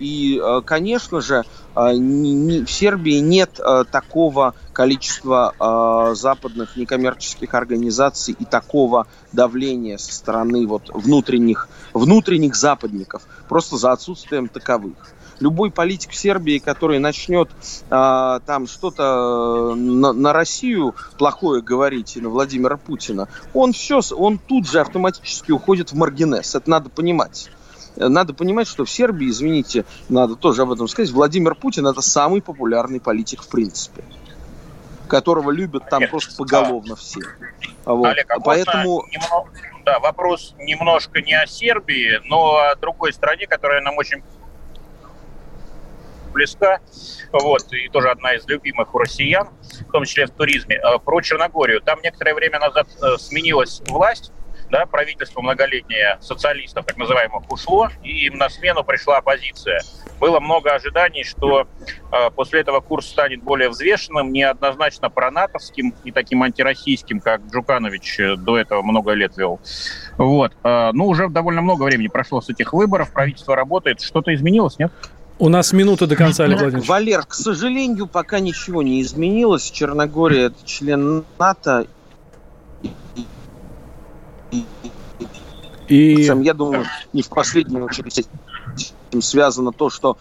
И, 0.00 0.42
конечно 0.64 1.20
же, 1.20 1.44
в 1.74 2.66
Сербии 2.66 3.18
нет 3.18 3.60
такого 3.90 4.54
количества 4.72 6.12
западных 6.14 6.76
некоммерческих 6.76 7.54
организаций 7.54 8.34
и 8.38 8.44
такого 8.44 9.06
давления 9.32 9.98
со 9.98 10.12
стороны 10.12 10.66
вот 10.66 10.90
внутренних, 10.92 11.68
внутренних 11.92 12.56
западников, 12.56 13.22
просто 13.48 13.76
за 13.76 13.92
отсутствием 13.92 14.48
таковых 14.48 14.94
любой 15.42 15.70
политик 15.70 16.14
Сербии, 16.14 16.58
который 16.58 16.98
начнет 16.98 17.50
а, 17.90 18.40
там 18.40 18.66
что-то 18.66 19.72
э, 19.72 19.74
на, 19.74 20.12
на 20.12 20.32
Россию 20.32 20.94
плохое 21.18 21.60
говорить, 21.60 22.16
на 22.16 22.28
Владимира 22.28 22.76
Путина, 22.76 23.28
он 23.52 23.72
все, 23.72 24.00
он 24.12 24.38
тут 24.38 24.68
же 24.68 24.80
автоматически 24.80 25.50
уходит 25.50 25.92
в 25.92 25.96
маргинес. 25.96 26.54
Это 26.54 26.70
надо 26.70 26.88
понимать 26.88 27.50
надо 27.96 28.32
понимать, 28.32 28.68
что 28.68 28.86
в 28.86 28.90
Сербии, 28.90 29.28
извините, 29.28 29.84
надо 30.08 30.34
тоже 30.34 30.62
об 30.62 30.72
этом 30.72 30.88
сказать, 30.88 31.10
Владимир 31.10 31.54
Путин 31.54 31.86
это 31.86 32.00
самый 32.00 32.40
популярный 32.40 33.00
политик 33.00 33.42
в 33.42 33.48
принципе, 33.48 34.02
которого 35.08 35.50
любят 35.50 35.90
там 35.90 35.98
Олег, 35.98 36.10
просто 36.10 36.34
поголовно 36.36 36.96
все. 36.96 37.20
Вот. 37.84 38.06
Олег, 38.06 38.30
а 38.30 38.40
Поэтому... 38.40 39.04
Немного, 39.10 39.50
да, 39.84 39.98
вопрос 39.98 40.54
немножко 40.58 41.20
не 41.20 41.34
о 41.34 41.46
Сербии, 41.46 42.20
но 42.24 42.56
о 42.56 42.74
другой 42.76 43.12
стране, 43.12 43.46
которая 43.46 43.82
нам 43.82 43.98
очень 43.98 44.22
близка, 46.32 46.80
вот, 47.32 47.72
и 47.72 47.88
тоже 47.88 48.10
одна 48.10 48.34
из 48.34 48.46
любимых 48.46 48.94
у 48.94 48.98
россиян, 48.98 49.48
в 49.88 49.92
том 49.92 50.04
числе 50.04 50.26
в 50.26 50.30
туризме, 50.30 50.76
э, 50.76 50.98
про 50.98 51.20
Черногорию. 51.20 51.80
Там 51.80 52.00
некоторое 52.02 52.34
время 52.34 52.58
назад 52.58 52.88
э, 53.02 53.16
сменилась 53.18 53.82
власть, 53.86 54.32
да, 54.72 54.86
правительство 54.86 55.42
многолетнее 55.42 56.18
социалистов, 56.20 56.86
так 56.86 56.96
называемых, 56.96 57.50
ушло, 57.52 57.90
и 58.02 58.26
им 58.26 58.38
на 58.38 58.48
смену 58.48 58.82
пришла 58.82 59.18
оппозиция. 59.18 59.82
Было 60.18 60.40
много 60.40 60.72
ожиданий, 60.72 61.24
что 61.24 61.68
э, 62.10 62.30
после 62.34 62.60
этого 62.60 62.80
курс 62.80 63.06
станет 63.06 63.42
более 63.42 63.68
взвешенным, 63.68 64.32
неоднозначно 64.32 65.10
пронатовским 65.10 65.94
и 66.04 66.10
таким 66.10 66.42
антироссийским, 66.42 67.20
как 67.20 67.42
Джуканович 67.52 68.20
э, 68.20 68.36
до 68.36 68.56
этого 68.56 68.82
много 68.82 69.12
лет 69.12 69.36
вел. 69.36 69.60
Вот. 70.16 70.52
Э, 70.64 70.90
ну, 70.92 71.06
уже 71.06 71.28
довольно 71.28 71.60
много 71.60 71.82
времени 71.82 72.08
прошло 72.08 72.40
с 72.40 72.48
этих 72.48 72.72
выборов, 72.72 73.12
правительство 73.12 73.54
работает. 73.54 74.00
Что-то 74.00 74.34
изменилось, 74.34 74.78
нет? 74.78 74.90
У 75.42 75.48
нас 75.48 75.72
минута 75.72 76.06
до 76.06 76.14
конца, 76.14 76.44
Олег 76.44 76.60
Владимирович. 76.60 76.88
Валер, 76.88 77.26
к 77.26 77.34
сожалению, 77.34 78.06
пока 78.06 78.38
ничего 78.38 78.80
не 78.80 79.02
изменилось. 79.02 79.72
Черногория– 79.72 80.46
это 80.46 80.64
член 80.64 81.24
НАТО. 81.36 81.88
И... 85.88 86.22
Я 86.22 86.54
думаю, 86.54 86.86
не 87.12 87.22
в 87.22 87.28
последнюю 87.28 87.86
очередь 87.86 88.14
с 88.14 88.18
этим 88.20 89.20
связано 89.20 89.72
то, 89.72 89.90
что 89.90 90.16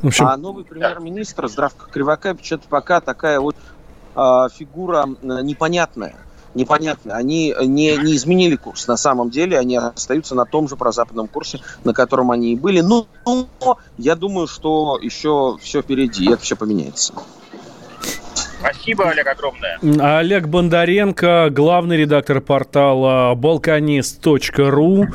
в 0.00 0.06
общем... 0.06 0.26
А 0.28 0.36
новый 0.36 0.64
премьер-министр 0.64 1.48
Здравко 1.48 1.90
Кривакевич 1.90 2.52
это 2.52 2.68
пока 2.68 3.00
такая 3.00 3.40
вот 3.40 3.56
а, 4.14 4.48
фигура 4.48 5.08
непонятная 5.22 6.14
непонятно. 6.56 7.14
Они 7.14 7.54
не, 7.60 7.96
не 7.96 8.16
изменили 8.16 8.56
курс. 8.56 8.88
На 8.88 8.96
самом 8.96 9.30
деле 9.30 9.58
они 9.58 9.76
остаются 9.76 10.34
на 10.34 10.44
том 10.44 10.68
же 10.68 10.76
прозападном 10.76 11.28
курсе, 11.28 11.60
на 11.84 11.92
котором 11.92 12.30
они 12.30 12.52
и 12.52 12.56
были. 12.56 12.80
Но, 12.80 13.06
но 13.24 13.78
я 13.98 14.16
думаю, 14.16 14.48
что 14.48 14.98
еще 15.00 15.58
все 15.62 15.82
впереди, 15.82 16.28
это 16.30 16.42
все 16.42 16.56
поменяется. 16.56 17.14
Спасибо, 18.58 19.10
Олег, 19.10 19.26
огромное. 19.26 19.78
Олег 20.18 20.46
Бондаренко, 20.46 21.48
главный 21.50 21.96
редактор 21.96 22.40
портала 22.40 23.34
balkanist.ru 23.34 25.06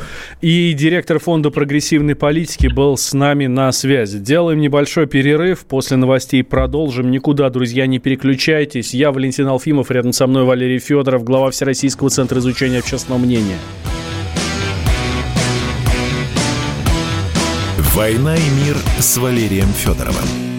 и 0.42 0.74
директор 0.74 1.20
фонда 1.20 1.50
прогрессивной 1.50 2.16
политики 2.16 2.68
был 2.68 2.98
с 2.98 3.14
нами 3.14 3.48
на 3.48 3.72
связи. 3.72 4.20
Делаем 4.20 4.60
небольшой 4.60 5.08
перерыв. 5.08 5.66
После 5.66 5.98
новостей 5.98 6.44
продолжим. 6.44 7.12
Никуда, 7.12 7.50
друзья, 7.50 7.88
не 7.88 8.00
переключайтесь. 8.00 8.94
Я 8.94 9.12
Валентин 9.12 9.48
Алфимов, 9.48 9.92
рядом 9.92 10.14
со 10.14 10.28
мной 10.28 10.44
Валерий 10.44 10.80
Федоров, 10.80 11.24
глава 11.24 11.52
Всероссийского 11.52 12.10
центра 12.10 12.40
изучения 12.40 12.80
общественного 12.80 13.20
мнения. 13.20 13.58
«Война 17.94 18.36
и 18.36 18.50
мир» 18.66 18.78
с 19.00 19.18
Валерием 19.18 19.68
Федоровым. 19.68 20.51